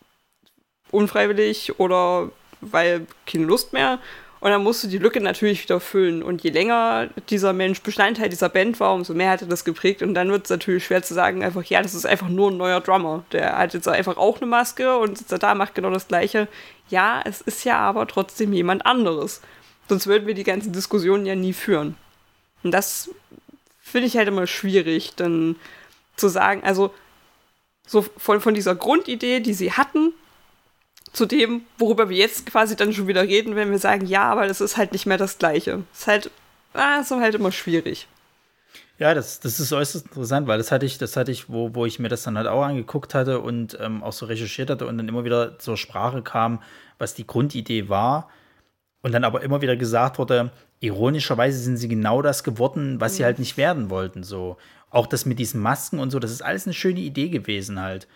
[0.91, 3.99] unfreiwillig oder weil keine Lust mehr.
[4.41, 6.21] Und dann musst du die Lücke natürlich wieder füllen.
[6.21, 10.03] Und je länger dieser Mensch Bestandteil dieser Band war, umso mehr hat er das geprägt.
[10.03, 12.57] Und dann wird es natürlich schwer zu sagen, einfach, ja, das ist einfach nur ein
[12.57, 13.25] neuer Drummer.
[13.31, 16.49] Der hat jetzt einfach auch eine Maske und sitzt da, macht genau das Gleiche.
[16.89, 19.43] Ja, es ist ja aber trotzdem jemand anderes.
[19.89, 21.95] Sonst würden wir die ganzen Diskussionen ja nie führen.
[22.65, 23.11] Und das
[23.81, 25.55] finde ich halt immer schwierig, dann
[26.17, 26.93] zu sagen, also
[27.87, 30.13] so von, von dieser Grundidee, die sie hatten,
[31.13, 34.47] zu dem, worüber wir jetzt quasi dann schon wieder reden, wenn wir sagen, ja, aber
[34.47, 35.83] das ist halt nicht mehr das Gleiche.
[35.91, 36.31] Das ist halt,
[36.73, 38.09] ah, ist halt immer schwierig.
[38.99, 41.87] Ja, das, das ist äußerst interessant, weil das hatte ich, das hatte ich, wo, wo
[41.87, 44.97] ich mir das dann halt auch angeguckt hatte und ähm, auch so recherchiert hatte und
[44.97, 46.63] dann immer wieder zur Sprache kam,
[46.99, 48.29] was die Grundidee war.
[49.03, 53.23] Und dann aber immer wieder gesagt wurde, ironischerweise sind sie genau das geworden, was sie
[53.23, 53.27] mhm.
[53.27, 54.23] halt nicht werden wollten.
[54.23, 54.57] So.
[54.93, 58.07] Auch das mit diesen Masken und so, das ist alles eine schöne Idee gewesen halt.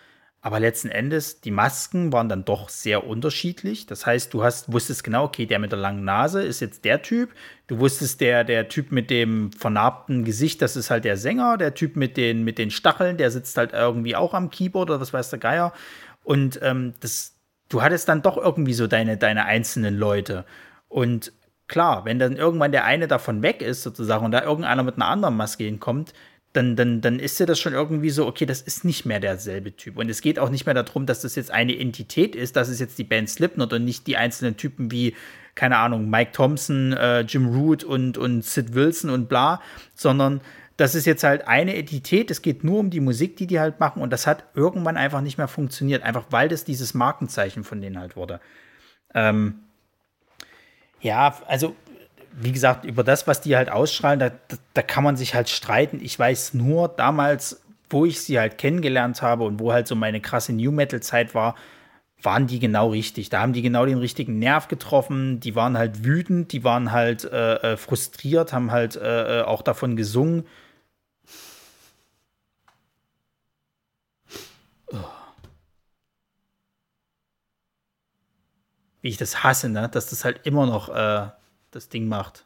[0.41, 3.87] Aber letzten Endes, die Masken waren dann doch sehr unterschiedlich.
[3.87, 7.01] Das heißt, du hast, wusstest genau, okay, der mit der langen Nase ist jetzt der
[7.01, 7.31] Typ.
[7.65, 11.57] Du wusstest, der, der Typ mit dem vernarbten Gesicht, das ist halt der Sänger.
[11.57, 15.01] Der Typ mit den, mit den Stacheln, der sitzt halt irgendwie auch am Keyboard oder
[15.01, 15.73] was weiß der Geier.
[16.23, 17.35] Und ähm, das,
[17.69, 20.45] du hattest dann doch irgendwie so deine, deine einzelnen Leute.
[20.87, 21.33] Und
[21.67, 25.07] klar, wenn dann irgendwann der eine davon weg ist, sozusagen, und da irgendeiner mit einer
[25.07, 26.13] anderen Maske hinkommt,
[26.53, 29.75] dann, dann, dann ist ja das schon irgendwie so, okay, das ist nicht mehr derselbe
[29.75, 29.97] Typ.
[29.97, 32.79] Und es geht auch nicht mehr darum, dass das jetzt eine Entität ist, das ist
[32.79, 35.15] jetzt die Band Slipknot und nicht die einzelnen Typen wie,
[35.55, 39.61] keine Ahnung, Mike Thompson, äh, Jim Root und, und Sid Wilson und bla,
[39.93, 40.41] sondern
[40.77, 43.79] das ist jetzt halt eine Entität, es geht nur um die Musik, die die halt
[43.79, 47.81] machen und das hat irgendwann einfach nicht mehr funktioniert, einfach weil das dieses Markenzeichen von
[47.81, 48.39] denen halt wurde.
[49.13, 49.55] Ähm,
[51.01, 51.75] ja, also
[52.39, 54.31] wie gesagt, über das, was die halt ausstrahlen, da,
[54.75, 55.99] da, kann man sich halt streiten.
[56.01, 60.21] Ich weiß nur damals, wo ich sie halt kennengelernt habe und wo halt so meine
[60.21, 61.55] krasse New Metal-Zeit war,
[62.21, 63.29] waren die genau richtig.
[63.29, 65.39] Da haben die genau den richtigen Nerv getroffen.
[65.39, 69.63] Die waren halt wütend, die waren halt äh, äh frustriert, haben halt äh, äh, auch
[69.63, 70.45] davon gesungen.
[79.01, 79.89] Wie ich das hasse, ne?
[79.89, 81.29] Dass das halt immer noch äh,
[81.71, 82.45] das Ding macht.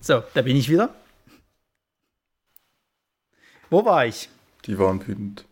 [0.00, 0.94] So, da bin ich wieder.
[3.70, 4.28] Wo war ich?
[4.66, 5.46] Die waren wütend.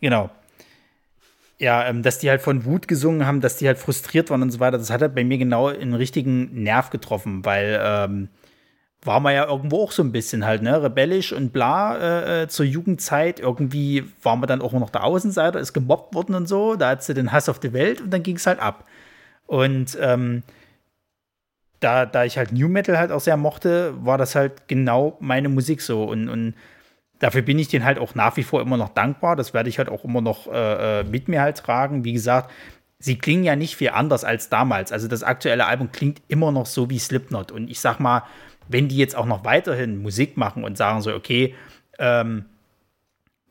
[0.00, 0.30] Genau.
[1.58, 4.50] Ja, ähm, dass die halt von Wut gesungen haben, dass die halt frustriert waren und
[4.50, 8.28] so weiter, das hat halt bei mir genau einen richtigen Nerv getroffen, weil ähm,
[9.02, 12.48] war man ja irgendwo auch so ein bisschen halt, ne, rebellisch und bla äh, äh
[12.48, 13.40] zur Jugendzeit.
[13.40, 16.74] Irgendwie war man dann auch noch der Außenseiter, ist gemobbt worden und so.
[16.74, 18.84] Da hat sie den Hass auf die Welt und dann ging es halt ab.
[19.46, 20.42] Und ähm,
[21.80, 25.48] da, da ich halt New Metal halt auch sehr mochte, war das halt genau meine
[25.48, 26.04] Musik so.
[26.04, 26.54] Und, und
[27.20, 29.36] dafür bin ich den halt auch nach wie vor immer noch dankbar.
[29.36, 32.04] Das werde ich halt auch immer noch äh, äh mit mir halt tragen.
[32.04, 32.50] Wie gesagt,
[32.98, 34.92] sie klingen ja nicht viel anders als damals.
[34.92, 37.52] Also das aktuelle Album klingt immer noch so wie Slipknot.
[37.52, 38.24] Und ich sag mal,
[38.68, 41.54] wenn die jetzt auch noch weiterhin Musik machen und sagen so, okay,
[41.98, 42.44] ähm,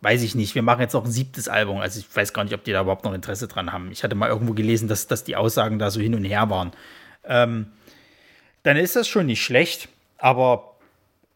[0.02, 1.80] weiß ich nicht, wir machen jetzt noch ein siebtes Album.
[1.80, 3.92] Also ich weiß gar nicht, ob die da überhaupt noch Interesse dran haben.
[3.92, 6.72] Ich hatte mal irgendwo gelesen, dass, dass die Aussagen da so hin und her waren.
[7.26, 7.68] Ähm,
[8.64, 10.77] dann ist das schon nicht schlecht, aber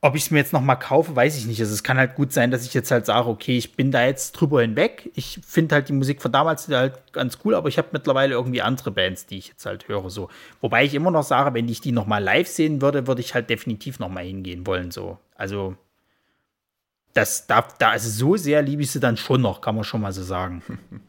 [0.04, 1.60] ob ich es mir jetzt noch mal kaufe, weiß ich nicht.
[1.60, 4.04] Also es kann halt gut sein, dass ich jetzt halt sage, okay, ich bin da
[4.04, 5.12] jetzt drüber hinweg.
[5.14, 8.64] Ich finde halt die Musik von damals halt ganz cool, aber ich habe mittlerweile irgendwie
[8.64, 10.10] andere Bands, die ich jetzt halt höre.
[10.10, 10.30] So.
[10.60, 13.36] Wobei ich immer noch sage, wenn ich die noch mal live sehen würde, würde ich
[13.36, 14.90] halt definitiv noch mal hingehen wollen.
[14.90, 15.20] So.
[15.36, 15.76] Also
[17.14, 20.02] das darf, da also so sehr liebe ich sie dann schon noch, kann man schon
[20.02, 20.64] mal so sagen.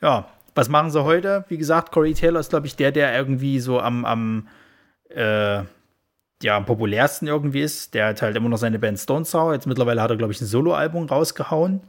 [0.00, 1.44] ja, was machen sie heute?
[1.48, 4.48] Wie gesagt, Corey Taylor ist, glaube ich, der, der irgendwie so am, am
[5.08, 5.64] äh,
[6.42, 7.94] ja, am populärsten irgendwie ist.
[7.94, 9.54] Der hat halt immer noch seine Band Stone Sour.
[9.54, 11.80] Jetzt mittlerweile hat er, glaube ich, ein Soloalbum rausgehauen.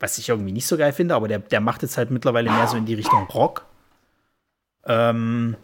[0.00, 2.68] Was ich irgendwie nicht so geil finde, aber der, der macht jetzt halt mittlerweile mehr
[2.68, 3.66] so in die Richtung Rock.
[4.86, 5.56] Ähm,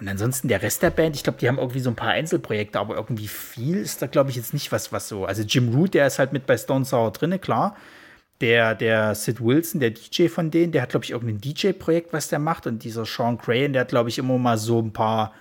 [0.00, 2.78] Und ansonsten der Rest der Band, ich glaube, die haben irgendwie so ein paar Einzelprojekte,
[2.78, 5.24] aber irgendwie viel ist da, glaube ich, jetzt nicht was, was so.
[5.24, 7.76] Also Jim Root, der ist halt mit bei Stone Sour drinne, klar.
[8.40, 12.28] Der, der Sid Wilson, der DJ von denen, der hat, glaube ich, irgendein DJ-Projekt, was
[12.28, 12.68] der macht.
[12.68, 15.32] Und dieser Sean Crayon, der hat, glaube ich, immer mal so ein paar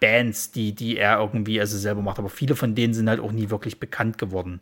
[0.00, 2.18] Bands, die, die er irgendwie also selber macht.
[2.18, 4.60] Aber viele von denen sind halt auch nie wirklich bekannt geworden.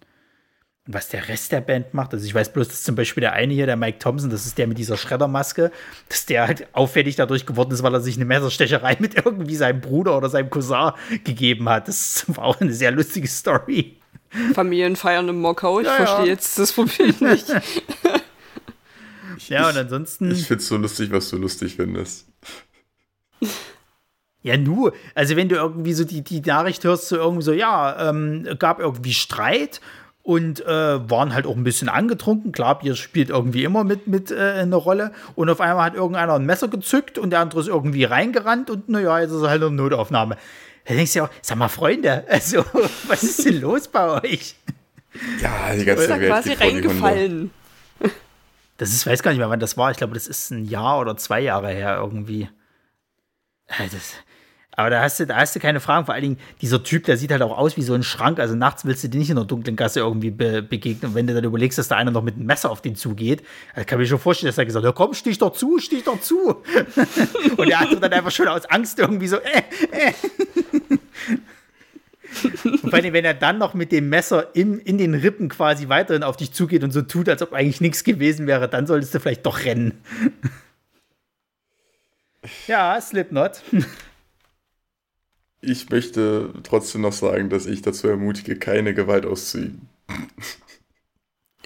[0.86, 3.34] Und was der Rest der Band macht, also ich weiß bloß, dass zum Beispiel der
[3.34, 5.70] eine hier, der Mike Thompson, das ist der mit dieser Schreddermaske,
[6.08, 9.80] dass der halt auffällig dadurch geworden ist, weil er sich eine Messerstecherei mit irgendwie seinem
[9.80, 10.92] Bruder oder seinem Cousin
[11.24, 11.88] gegeben hat.
[11.88, 13.96] Das war auch eine sehr lustige Story.
[14.54, 16.32] Familienfeiern im Mockau, ich ja, verstehe ja.
[16.32, 17.48] jetzt das Problem nicht.
[19.48, 20.30] ja, und ansonsten.
[20.30, 22.26] Ich, ich find's so lustig, was du lustig findest.
[24.42, 28.08] Ja, nu, also wenn du irgendwie so die, die Nachricht hörst, so irgendwie so, ja,
[28.08, 29.80] ähm, gab irgendwie Streit
[30.22, 32.52] und äh, waren halt auch ein bisschen angetrunken.
[32.52, 35.12] Klar, Bier spielt irgendwie immer mit, mit äh, eine Rolle.
[35.34, 38.88] Und auf einmal hat irgendeiner ein Messer gezückt und der andere ist irgendwie reingerannt und
[38.88, 40.36] naja, jetzt ist halt eine Notaufnahme.
[40.84, 42.64] Da denkst du ja auch, sag mal, Freunde, also,
[43.06, 44.54] was ist denn los bei euch?
[45.40, 47.50] Ja, die ganze Welt quasi reingefallen.
[48.76, 49.90] Das ist, weiß gar nicht mehr, wann das war.
[49.90, 52.48] Ich glaube, das ist ein Jahr oder zwei Jahre her irgendwie.
[53.66, 54.12] Das,
[54.78, 56.06] aber da hast, du, da hast du keine Fragen.
[56.06, 58.38] Vor allen Dingen, dieser Typ, der sieht halt auch aus wie so ein Schrank.
[58.38, 61.10] Also nachts willst du dir nicht in der dunklen Gasse irgendwie be begegnen.
[61.10, 63.42] Und wenn du dann überlegst, dass da einer noch mit einem Messer auf den zugeht,
[63.74, 66.04] dann kann ich mir schon vorstellen, dass er gesagt hat, komm, stich doch zu, stich
[66.04, 66.62] doch zu.
[67.56, 70.12] Und der andere dann einfach schon aus Angst irgendwie so, äh, äh.
[72.62, 75.88] Und vor allem, wenn er dann noch mit dem Messer in, in den Rippen quasi
[75.88, 79.12] weiterhin auf dich zugeht und so tut, als ob eigentlich nichts gewesen wäre, dann solltest
[79.12, 80.00] du vielleicht doch rennen.
[82.68, 83.62] ja, Slipknot.
[85.60, 89.88] Ich möchte trotzdem noch sagen, dass ich dazu ermutige, keine Gewalt auszuüben.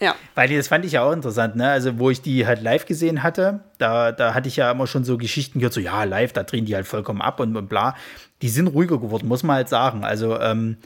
[0.01, 0.17] Ja.
[0.35, 1.71] Weil das fand ich ja auch interessant, ne?
[1.71, 5.05] Also, wo ich die halt live gesehen hatte, da, da hatte ich ja immer schon
[5.05, 7.95] so Geschichten gehört, so ja, live, da drehen die halt vollkommen ab und, und bla.
[8.41, 10.05] Die sind ruhiger geworden, muss man halt sagen.
[10.05, 10.79] Also, ähm,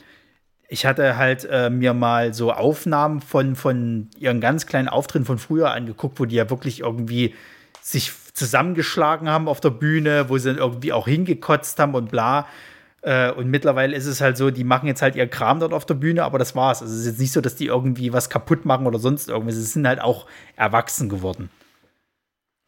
[0.69, 5.39] ich hatte halt äh, mir mal so Aufnahmen von, von ihren ganz kleinen Auftritten von
[5.39, 7.35] früher angeguckt, wo die ja wirklich irgendwie
[7.81, 12.47] sich zusammengeschlagen haben auf der Bühne, wo sie dann irgendwie auch hingekotzt haben und bla.
[13.07, 15.87] Äh, und mittlerweile ist es halt so, die machen jetzt halt ihr Kram dort auf
[15.87, 16.83] der Bühne, aber das war's.
[16.83, 19.55] Also es ist jetzt nicht so, dass die irgendwie was kaputt machen oder sonst irgendwas.
[19.55, 20.27] Sie sind halt auch
[20.57, 21.49] erwachsen geworden.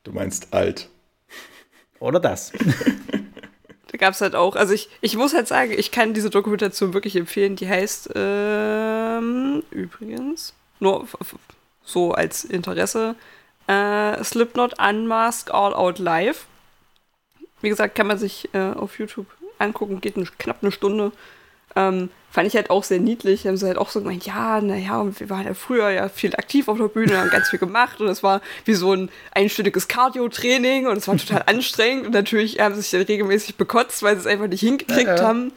[0.05, 0.91] Du meinst alt.
[1.99, 2.53] Oder das.
[3.89, 6.95] da gab es halt auch, also ich, ich muss halt sagen, ich kann diese Dokumentation
[6.95, 7.57] wirklich empfehlen.
[7.57, 11.09] Die heißt ähm, übrigens, nur
[11.82, 13.16] so als Interesse,
[13.66, 16.47] äh, Slipknot Unmask All Out Live.
[17.61, 19.26] Wie gesagt, kann man sich äh, auf YouTube
[19.59, 21.12] angucken, geht eine, knapp eine Stunde.
[21.76, 23.46] Ähm, fand ich halt auch sehr niedlich.
[23.46, 26.68] Haben sie halt auch so gemeint, ja, naja, wir waren ja früher ja viel aktiv
[26.68, 30.86] auf der Bühne, haben ganz viel gemacht und es war wie so ein einstündiges Cardio-Training
[30.86, 34.20] und es war total anstrengend und natürlich haben sie sich dann regelmäßig bekotzt, weil sie
[34.20, 35.22] es einfach nicht hingekriegt ja.
[35.22, 35.52] haben.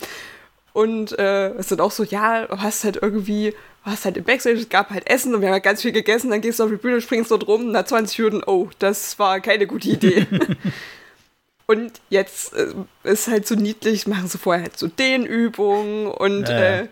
[0.73, 4.23] Und äh, es ist dann auch so, ja, du hast halt irgendwie, hast halt im
[4.23, 6.63] Backstage, es gab halt Essen und wir haben halt ganz viel gegessen, dann gehst du
[6.63, 10.27] auf die Bühne, springst dort rum, nach 20 Hürden, oh, das war keine gute Idee.
[11.65, 16.81] Und jetzt äh, ist halt so niedlich, machen sie vorher halt so Dehnübungen und ja.
[16.81, 16.87] äh,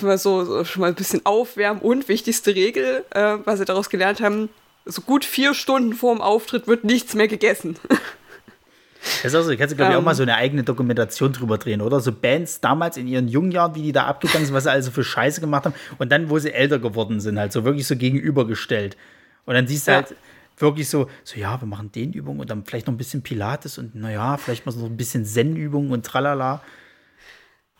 [0.00, 1.82] mal so, so, schon mal ein bisschen aufwärmen.
[1.82, 4.48] Und wichtigste Regel, äh, was sie daraus gelernt haben,
[4.84, 7.76] so gut vier Stunden vor dem Auftritt wird nichts mehr gegessen.
[9.22, 10.16] Das ist also, kannst du, glaube ich, auch mal ähm.
[10.16, 12.00] so eine eigene Dokumentation drüber drehen, oder?
[12.00, 14.90] So Bands damals in ihren jungen Jahren, wie die da abgegangen sind, was sie also
[14.90, 15.74] für Scheiße gemacht haben.
[15.98, 18.96] Und dann, wo sie älter geworden sind, halt so wirklich so gegenübergestellt.
[19.44, 19.96] Und dann siehst du ja.
[19.98, 20.14] halt,
[20.58, 23.78] wirklich so, so, ja, wir machen den Übungen und dann vielleicht noch ein bisschen Pilates
[23.78, 26.62] und naja, vielleicht mal so ein bisschen Zen-Übungen und tralala.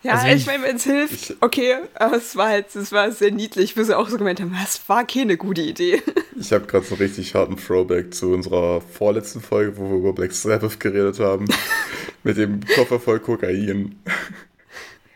[0.02, 3.30] Ja, also ich meine, wenn es hilft, okay, aber es war halt, es war sehr
[3.30, 6.02] niedlich, bis sie auch so gemeint haben, das war keine gute Idee.
[6.34, 10.12] Ich habe gerade so einen richtig harten Throwback zu unserer vorletzten Folge, wo wir über
[10.12, 11.44] Black Sabbath geredet haben,
[12.24, 13.94] mit dem Koffer voll Kokain.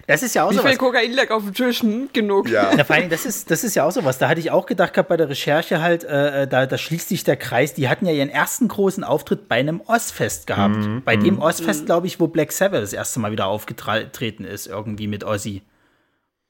[0.06, 1.82] Das ist ja auch Wie so viel Kokain lag auf dem Tisch?
[1.82, 2.48] Hm, genug.
[2.48, 2.72] Ja.
[2.74, 2.84] ja.
[2.84, 4.18] vor allem, das ist, das ist ja auch so was.
[4.18, 7.08] Da hatte ich auch gedacht gehabt bei der Recherche halt, äh, äh, da, da schließt
[7.08, 7.74] sich der Kreis.
[7.74, 10.76] Die hatten ja ihren ersten großen Auftritt bei einem Ozfest gehabt.
[10.76, 11.02] Mhm.
[11.04, 11.42] Bei dem mhm.
[11.42, 11.86] Ozfest, mhm.
[11.86, 15.62] glaube ich, wo Black Sabbath das erste Mal wieder aufgetreten ist, irgendwie mit Ozzy.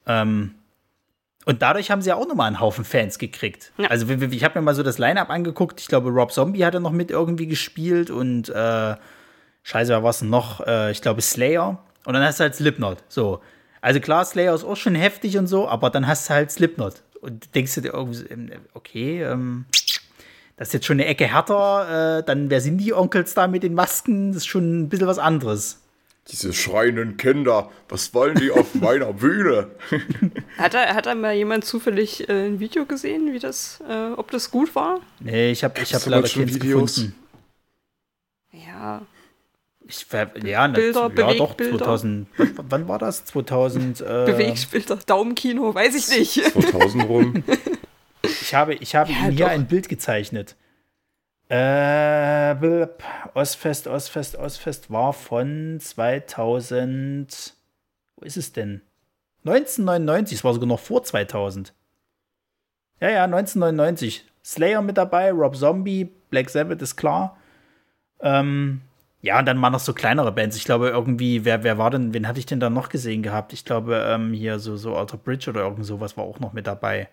[0.06, 0.54] Ähm,
[1.46, 3.72] und dadurch haben sie ja auch nochmal einen Haufen Fans gekriegt.
[3.78, 3.88] Ja.
[3.88, 5.80] Also ich habe mir mal so das Line-Up angeguckt.
[5.80, 8.96] Ich glaube, Rob Zombie hat er noch mit irgendwie gespielt und äh,
[9.62, 10.66] scheiße, wer war es noch?
[10.66, 11.78] Äh, ich glaube, Slayer.
[12.06, 12.98] Und dann hast du halt Slipknot.
[13.08, 13.40] So.
[13.80, 17.02] Also klar, Slayer ist auch schon heftig und so, aber dann hast du halt Slipknot.
[17.20, 19.66] Und denkst du dir irgendwie, ähm, okay, ähm,
[20.56, 23.64] das ist jetzt schon eine Ecke härter, äh, dann wer sind die Onkels da mit
[23.64, 24.28] den Masken?
[24.28, 25.80] Das ist schon ein bisschen was anderes.
[26.28, 29.68] Diese schreienden Kinder, was wollen die auf meiner Bühne?
[30.58, 34.30] hat, da, hat da mal jemand zufällig äh, ein Video gesehen, wie das, äh, ob
[34.30, 35.00] das gut war?
[35.18, 36.94] Nee, ich habe ich hab leider keins Videos?
[36.94, 37.14] gefunden.
[38.52, 39.02] Ja,
[39.88, 40.24] Ich, ja,
[40.66, 42.26] Bilder, ja, doch, 2000,
[42.68, 43.24] wann war das?
[43.26, 44.00] 2000.
[44.00, 46.44] Äh, Bewegungsbilder, Daumenkino, weiß ich nicht.
[46.52, 47.44] 2000 rum.
[48.22, 50.56] Ich habe, ich habe ja, ihm hier ein Bild gezeichnet.
[51.48, 52.86] Äh,
[53.34, 57.54] Ostfest, Ostfest, Ostfest war von 2000.
[58.16, 58.82] Wo ist es denn?
[59.44, 61.72] 1999, es war sogar noch vor 2000.
[63.00, 64.24] Ja, ja, 1999.
[64.44, 67.36] Slayer mit dabei, Rob Zombie, Black Sabbath ist klar.
[68.20, 68.80] Ähm,
[69.26, 70.56] ja, und dann mal noch so kleinere Bands.
[70.56, 73.52] Ich glaube, irgendwie, wer, wer war denn, wen hatte ich denn da noch gesehen gehabt?
[73.52, 76.68] Ich glaube, ähm, hier so, so Alter Bridge oder irgend sowas war auch noch mit
[76.68, 77.08] dabei.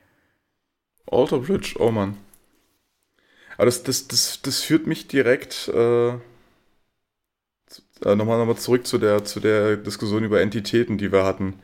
[1.11, 2.17] Alter Bridge, oh Mann.
[3.57, 6.19] Aber das, das, das, das führt mich direkt äh, äh,
[8.15, 11.55] nochmal, nochmal zurück zu der, zu der Diskussion über Entitäten, die wir hatten.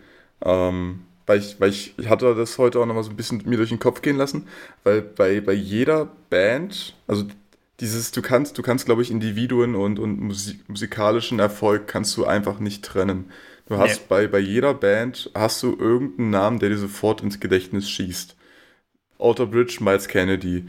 [0.44, 3.58] Ähm, weil ich, weil ich, ich hatte das heute auch nochmal so ein bisschen mir
[3.58, 4.48] durch den Kopf gehen lassen,
[4.84, 7.26] weil bei, bei jeder Band, also
[7.80, 12.26] dieses, du kannst, du kannst, glaube ich, Individuen und, und Musik, musikalischen Erfolg kannst du
[12.26, 13.32] einfach nicht trennen.
[13.68, 14.06] Du hast nee.
[14.10, 18.36] bei, bei jeder Band hast du irgendeinen Namen, der dir sofort ins Gedächtnis schießt.
[19.20, 20.66] Alter Bridge, Miles Kennedy,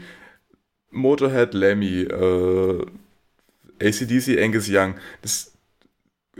[0.91, 2.85] Motorhead, Lemmy, äh,
[3.81, 5.51] ACDC, Angus Young, das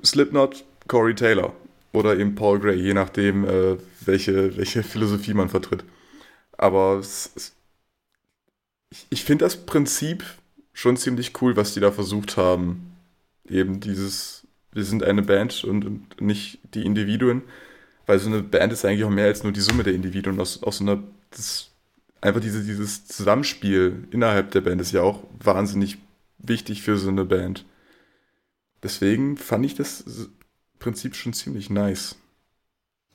[0.03, 1.53] Slipknot, Corey Taylor
[1.93, 5.83] oder eben Paul Gray, je nachdem, äh, welche, welche Philosophie man vertritt.
[6.57, 7.55] Aber es, es,
[8.89, 10.23] ich, ich finde das Prinzip
[10.73, 12.95] schon ziemlich cool, was die da versucht haben.
[13.47, 17.43] Eben dieses, wir sind eine Band und, und nicht die Individuen.
[18.05, 20.63] Weil so eine Band ist eigentlich auch mehr als nur die Summe der Individuen aus,
[20.63, 21.03] aus einer.
[21.29, 21.69] Das,
[22.19, 25.97] einfach diese, dieses Zusammenspiel innerhalb der Band ist ja auch wahnsinnig
[26.39, 27.65] wichtig für so eine Band.
[28.83, 30.03] Deswegen fand ich das
[30.79, 32.15] Prinzip schon ziemlich nice.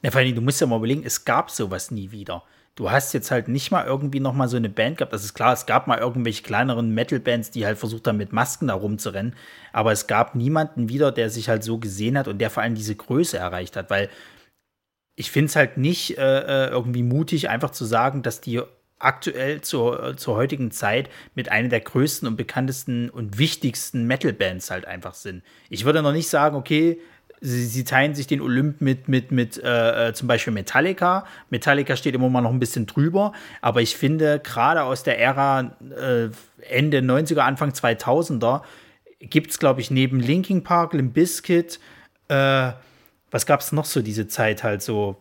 [0.03, 2.45] Ja, vor allem, du musst ja mal überlegen, es gab sowas nie wieder
[2.77, 5.13] du hast jetzt halt nicht mal irgendwie noch mal so eine Band gehabt.
[5.13, 8.69] Das ist klar, es gab mal irgendwelche kleineren Metal-Bands, die halt versucht haben, mit Masken
[8.69, 9.35] da rumzurennen.
[9.73, 12.75] Aber es gab niemanden wieder, der sich halt so gesehen hat und der vor allem
[12.75, 13.91] diese Größe erreicht hat.
[13.91, 14.11] Weil
[15.17, 18.61] ich finde es halt nicht äh, äh, irgendwie mutig, einfach zu sagen, dass die
[18.99, 24.71] aktuell zur, äh, zur heutigen Zeit mit einer der größten und bekanntesten und wichtigsten Metal-Bands
[24.71, 25.43] halt einfach sind.
[25.71, 26.99] Ich würde noch nicht sagen, okay,
[27.41, 31.25] sie, sie teilen sich den Olymp mit, mit, mit äh, äh, zum Beispiel Metallica.
[31.51, 35.77] Metallica steht immer mal noch ein bisschen drüber, aber ich finde, gerade aus der Ära
[35.81, 36.29] äh,
[36.69, 38.63] Ende 90er, Anfang 2000er
[39.21, 41.81] gibt es, glaube ich, neben Linkin Park, Limp Bizkit,
[42.29, 42.73] äh,
[43.31, 45.17] was gab es noch so diese Zeit halt so?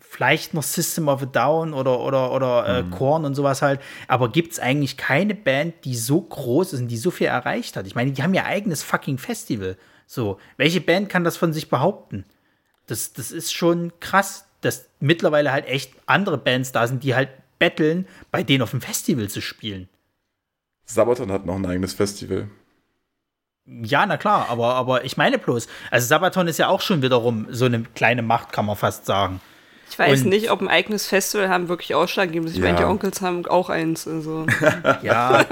[0.00, 2.90] Vielleicht noch System of a Down oder, oder, oder äh, mhm.
[2.90, 3.80] Korn und sowas halt.
[4.06, 7.76] Aber gibt es eigentlich keine Band, die so groß ist und die so viel erreicht
[7.76, 7.86] hat?
[7.86, 9.76] Ich meine, die haben ihr eigenes fucking Festival.
[10.14, 12.24] So, welche Band kann das von sich behaupten?
[12.86, 17.30] Das, das ist schon krass, dass mittlerweile halt echt andere Bands da sind, die halt
[17.58, 19.88] betteln, bei denen auf dem Festival zu spielen.
[20.84, 22.48] Sabaton hat noch ein eigenes Festival.
[23.66, 27.48] Ja, na klar, aber, aber ich meine bloß, also Sabaton ist ja auch schon wiederum
[27.50, 29.40] so eine kleine Macht, kann man fast sagen.
[29.90, 32.56] Ich weiß und nicht, ob ein eigenes Festival haben wirklich ausschlaggebend ist.
[32.56, 32.66] Ich ja.
[32.66, 34.06] meine, die Onkels haben auch eins.
[34.06, 34.46] Also.
[35.02, 35.44] ja,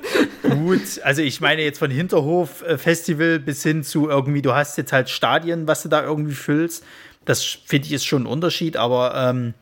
[0.50, 1.00] gut.
[1.02, 5.66] Also ich meine jetzt von Hinterhof-Festival bis hin zu irgendwie, du hast jetzt halt Stadien,
[5.66, 6.84] was du da irgendwie füllst.
[7.24, 9.54] Das finde ich ist schon ein Unterschied, aber ähm,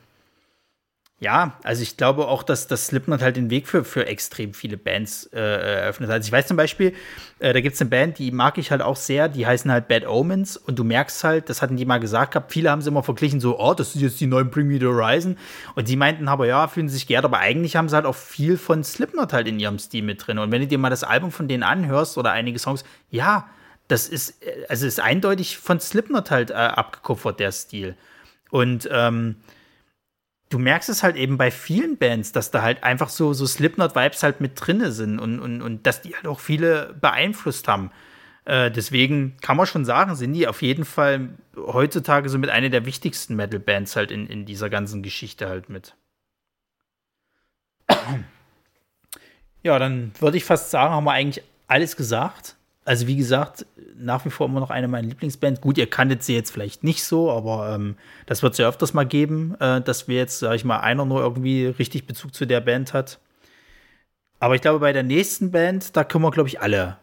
[1.20, 4.76] ja, also ich glaube auch, dass das Slipknot halt den Weg für, für extrem viele
[4.76, 6.16] Bands äh, eröffnet hat.
[6.16, 6.94] Also ich weiß zum Beispiel,
[7.40, 9.88] äh, da gibt es eine Band, die mag ich halt auch sehr, die heißen halt
[9.88, 10.56] Bad Omens.
[10.56, 13.40] Und du merkst halt, das hatten die mal gesagt gehabt, viele haben sie immer verglichen,
[13.40, 15.36] so, oh, das ist jetzt die neuen Bring Me the Horizon.
[15.74, 18.56] Und die meinten aber, ja, fühlen sich geehrt, aber eigentlich haben sie halt auch viel
[18.56, 20.38] von Slipknot halt in ihrem Stil mit drin.
[20.38, 23.48] Und wenn du dir mal das Album von denen anhörst oder einige Songs, ja,
[23.88, 27.96] das ist, äh, also ist eindeutig von Slipknot halt äh, abgekupfert, der Stil.
[28.50, 29.34] Und ähm,
[30.48, 34.22] du merkst es halt eben bei vielen Bands, dass da halt einfach so, so Slipknot-Vibes
[34.22, 37.90] halt mit drinne sind und, und, und dass die halt auch viele beeinflusst haben.
[38.44, 42.70] Äh, deswegen kann man schon sagen, sind die auf jeden Fall heutzutage so mit einer
[42.70, 45.94] der wichtigsten Metal-Bands halt in, in dieser ganzen Geschichte halt mit.
[49.62, 52.57] Ja, dann würde ich fast sagen, haben wir eigentlich alles gesagt
[52.88, 53.66] also wie gesagt,
[53.98, 55.60] nach wie vor immer noch eine meiner Lieblingsbands.
[55.60, 58.94] Gut, ihr kanntet sie jetzt vielleicht nicht so, aber ähm, das wird es ja öfters
[58.94, 62.46] mal geben, äh, dass wir jetzt, sag ich mal, einer nur irgendwie richtig Bezug zu
[62.46, 63.18] der Band hat.
[64.40, 66.96] Aber ich glaube, bei der nächsten Band, da kommen wir, glaube ich, alle,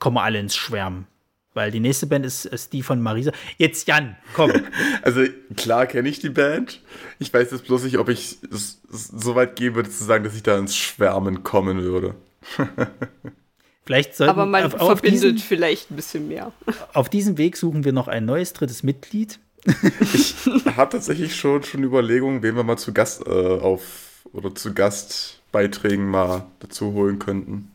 [0.00, 1.06] kommen alle ins Schwärmen.
[1.54, 3.30] Weil die nächste Band ist, ist die von Marisa.
[3.56, 4.50] Jetzt Jan, komm.
[5.02, 5.22] Also
[5.56, 6.80] klar kenne ich die Band.
[7.20, 10.34] Ich weiß jetzt bloß nicht, ob ich es so weit gehen würde zu sagen, dass
[10.34, 12.16] ich da ins Schwärmen kommen würde.
[13.86, 16.52] Vielleicht sollten, Aber man auf, auf verbindet diesen, vielleicht ein bisschen mehr.
[16.92, 19.40] Auf diesem Weg suchen wir noch ein neues drittes Mitglied.
[20.12, 20.34] ich
[20.76, 26.06] habe tatsächlich schon, schon Überlegungen, wen wir mal zu Gast äh, auf oder zu Gastbeiträgen
[26.06, 27.70] mal dazu holen könnten.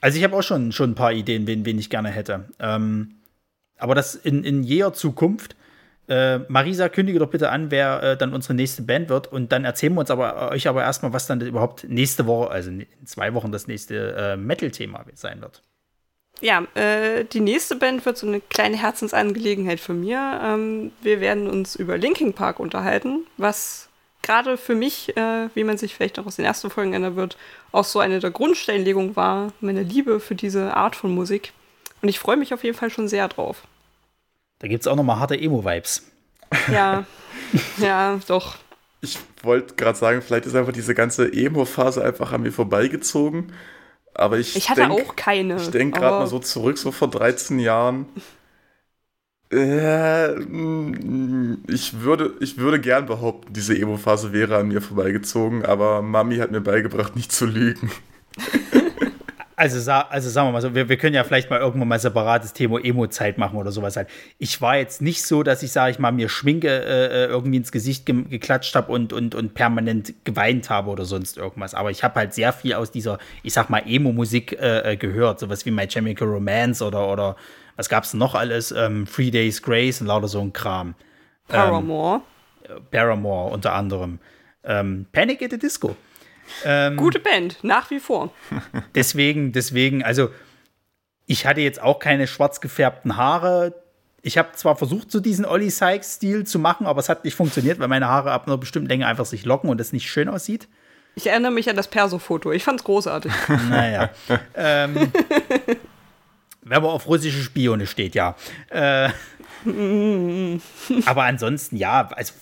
[0.00, 2.48] Also ich habe auch schon, schon ein paar Ideen, wen, wen ich gerne hätte.
[2.58, 3.16] Ähm,
[3.78, 5.56] aber das in, in jeher Zukunft.
[6.08, 9.30] Äh, Marisa, kündige doch bitte an, wer äh, dann unsere nächste Band wird.
[9.30, 12.70] Und dann erzählen wir uns aber euch aber erstmal, was dann überhaupt nächste Woche, also
[12.70, 15.62] in zwei Wochen, das nächste äh, Metal-Thema sein wird.
[16.40, 20.40] Ja, äh, die nächste Band wird so eine kleine Herzensangelegenheit für mir.
[20.42, 23.88] Ähm, wir werden uns über Linking Park unterhalten, was
[24.22, 27.36] gerade für mich, äh, wie man sich vielleicht auch aus den ersten Folgen erinnern wird,
[27.70, 31.52] auch so eine der Grundsteinlegungen war, meine Liebe für diese Art von Musik.
[32.00, 33.62] Und ich freue mich auf jeden Fall schon sehr drauf.
[34.62, 36.04] Da gibt es auch nochmal harte Emo-Vibes.
[36.72, 37.04] Ja,
[37.78, 38.56] ja, doch.
[39.00, 43.52] Ich wollte gerade sagen, vielleicht ist einfach diese ganze Emo-Phase einfach an mir vorbeigezogen.
[44.14, 45.56] Aber ich, ich hatte denk, auch keine.
[45.56, 48.06] Ich denke gerade mal so zurück, so vor 13 Jahren.
[49.52, 50.32] Äh,
[51.66, 56.52] ich, würde, ich würde gern behaupten, diese Emo-Phase wäre an mir vorbeigezogen, aber Mami hat
[56.52, 57.90] mir beigebracht, nicht zu lügen.
[59.62, 62.52] Also, also sagen wir mal so, wir, wir können ja vielleicht mal irgendwann mal separates
[62.52, 64.08] Thema Emo-Zeit machen oder sowas halt.
[64.40, 67.58] Ich war jetzt nicht so, dass ich, sage ich mal, mir Schminke äh, äh irgendwie
[67.58, 71.74] ins Gesicht ge geklatscht habe und, und, und permanent geweint habe oder sonst irgendwas.
[71.74, 75.38] Aber ich habe halt sehr viel aus dieser, ich sag mal, Emo-Musik äh, äh gehört.
[75.38, 77.36] Sowas wie My Chemical Romance oder, oder
[77.76, 78.72] was gab es noch alles?
[78.72, 80.96] Ähm, Three Days Grace und lauter so ein Kram.
[81.46, 82.22] Paramore.
[82.68, 84.18] Ähm, Paramore unter anderem.
[84.64, 85.94] Ähm, Panic at the Disco.
[86.64, 88.32] Ähm, Gute Band, nach wie vor.
[88.94, 90.30] Deswegen, deswegen, also
[91.26, 93.74] ich hatte jetzt auch keine schwarz gefärbten Haare.
[94.22, 97.78] Ich habe zwar versucht, so diesen Ollie Sykes-Stil zu machen, aber es hat nicht funktioniert,
[97.78, 100.68] weil meine Haare ab einer bestimmten Länge einfach sich locken und es nicht schön aussieht.
[101.14, 102.52] Ich erinnere mich an das Perso-Foto.
[102.52, 103.32] Ich fand's großartig.
[103.68, 104.10] Naja.
[104.54, 104.94] ähm,
[106.62, 108.36] wenn man auf russische Spione steht, ja.
[108.70, 109.10] Äh,
[111.06, 112.32] aber ansonsten, ja, also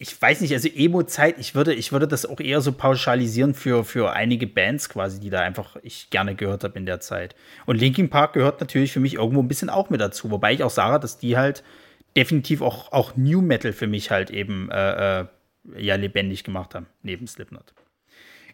[0.00, 3.84] ich weiß nicht, also Emo-Zeit, ich würde, ich würde das auch eher so pauschalisieren für,
[3.84, 7.34] für einige Bands quasi, die da einfach ich gerne gehört habe in der Zeit.
[7.66, 10.62] Und Linkin Park gehört natürlich für mich irgendwo ein bisschen auch mit dazu, wobei ich
[10.62, 11.64] auch sage, dass die halt
[12.16, 15.26] definitiv auch, auch New Metal für mich halt eben äh, äh,
[15.76, 17.74] ja lebendig gemacht haben, neben Slipknot.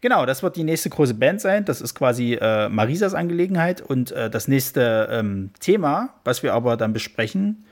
[0.01, 1.64] Genau, das wird die nächste große Band sein.
[1.66, 3.80] Das ist quasi äh, Marisas Angelegenheit.
[3.80, 7.64] Und äh, das nächste ähm, Thema, was wir aber dann besprechen,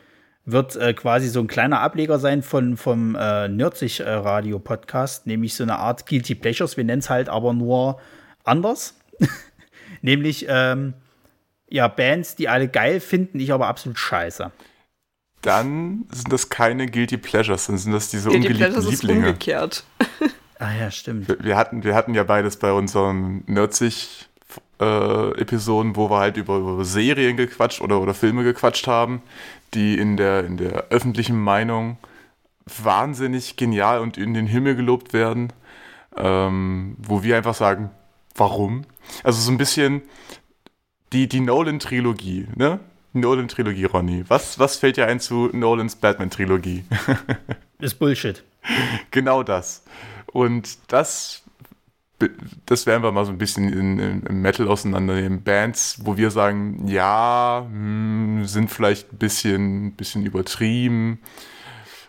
[0.45, 5.27] wird äh, quasi so ein kleiner Ableger sein von, vom äh, Nerdsich äh, Radio Podcast,
[5.27, 6.77] nämlich so eine Art Guilty Pleasures.
[6.77, 8.01] Wir nennen es halt aber nur
[8.45, 8.95] anders.
[10.03, 10.95] nämlich ähm,
[11.69, 14.51] ja, Bands, die alle geil finden, ich aber absolut scheiße.
[15.43, 19.21] Dann sind das keine Guilty Pleasures, dann sind das diese Guilty ungeliebten Pleasures Lieblinge.
[19.21, 19.85] Ist umgekehrt.
[20.59, 21.29] ah ja, stimmt.
[21.29, 24.29] Wir, wir, hatten, wir hatten ja beides bei unseren Nerdsich
[24.81, 29.23] äh, Episoden, wo wir halt über, über Serien gequatscht oder, oder Filme gequatscht haben,
[29.75, 31.99] die in der, in der öffentlichen Meinung
[32.67, 35.53] wahnsinnig genial und in den Himmel gelobt werden,
[36.17, 37.91] ähm, wo wir einfach sagen,
[38.35, 38.85] warum?
[39.25, 40.03] Also so ein bisschen
[41.13, 42.81] die, die Nolan-Trilogie, ne?
[43.15, 44.25] Nolan-Trilogie, Ronny.
[44.29, 46.85] Was, was fällt dir ein zu Nolans Batman-Trilogie?
[47.79, 48.43] Ist Bullshit.
[49.11, 49.85] Genau das.
[50.27, 51.42] Und das
[52.67, 55.43] das werden wir mal so ein bisschen in, in, im Metal auseinandernehmen.
[55.43, 61.21] Bands, wo wir sagen, ja, mh, hm, sind vielleicht ein bisschen, bisschen übertrieben.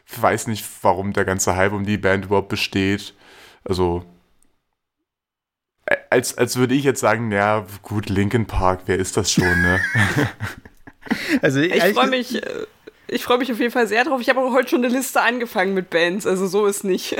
[0.08, 3.14] Ich weiß nicht, warum der ganze Hype um die Band überhaupt besteht.
[3.64, 4.06] Also,
[6.10, 9.80] als, als würde ich jetzt sagen, ja, gut, Linkin Park, wer ist das schon, ne?
[11.42, 12.66] also, ich freue mich, äh,
[13.08, 14.22] ich freue mich auf jeden Fall sehr drauf.
[14.22, 17.16] Ich habe auch heute schon eine Liste angefangen mit Bands, also so ist nicht.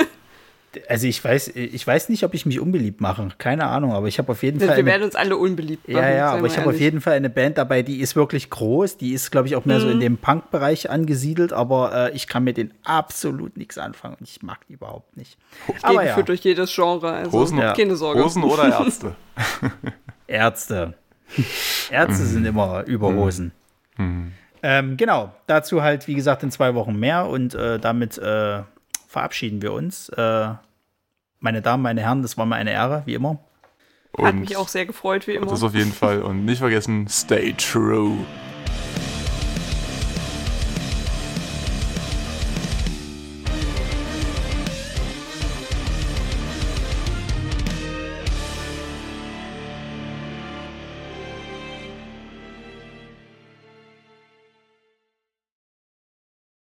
[0.88, 3.28] Also ich weiß, ich weiß nicht, ob ich mich unbeliebt mache.
[3.38, 4.76] Keine Ahnung, aber ich habe auf jeden wir Fall.
[4.78, 6.02] Wir werden uns alle unbeliebt machen.
[6.02, 8.96] Ja, ja, aber ich habe auf jeden Fall eine Band dabei, die ist wirklich groß.
[8.96, 9.82] Die ist, glaube ich, auch mehr mhm.
[9.82, 10.00] so in mhm.
[10.00, 14.66] dem Punk-Bereich angesiedelt, aber äh, ich kann mit denen absolut nichts anfangen und ich mag
[14.68, 15.38] die überhaupt nicht.
[15.82, 16.20] Aber ja.
[16.22, 17.12] durch jedes Genre.
[17.12, 17.72] Also Hosen, ja.
[17.72, 18.22] keine Sorge.
[18.22, 19.14] Hosen oder Ärzte?
[20.26, 20.94] Ärzte.
[21.90, 22.26] Ärzte mhm.
[22.26, 23.16] sind immer über mhm.
[23.18, 23.52] Hosen.
[23.96, 24.32] Mhm.
[24.62, 28.62] Ähm, genau, dazu halt, wie gesagt, in zwei Wochen mehr und äh, damit äh,
[29.14, 30.08] verabschieden wir uns.
[30.10, 30.48] Äh,
[31.40, 33.38] meine Damen, meine Herren, das war mir eine Ehre, wie immer.
[34.12, 35.46] Und Hat mich auch sehr gefreut, wie immer.
[35.46, 36.22] Das auf jeden Fall.
[36.22, 38.16] Und nicht vergessen, stay true.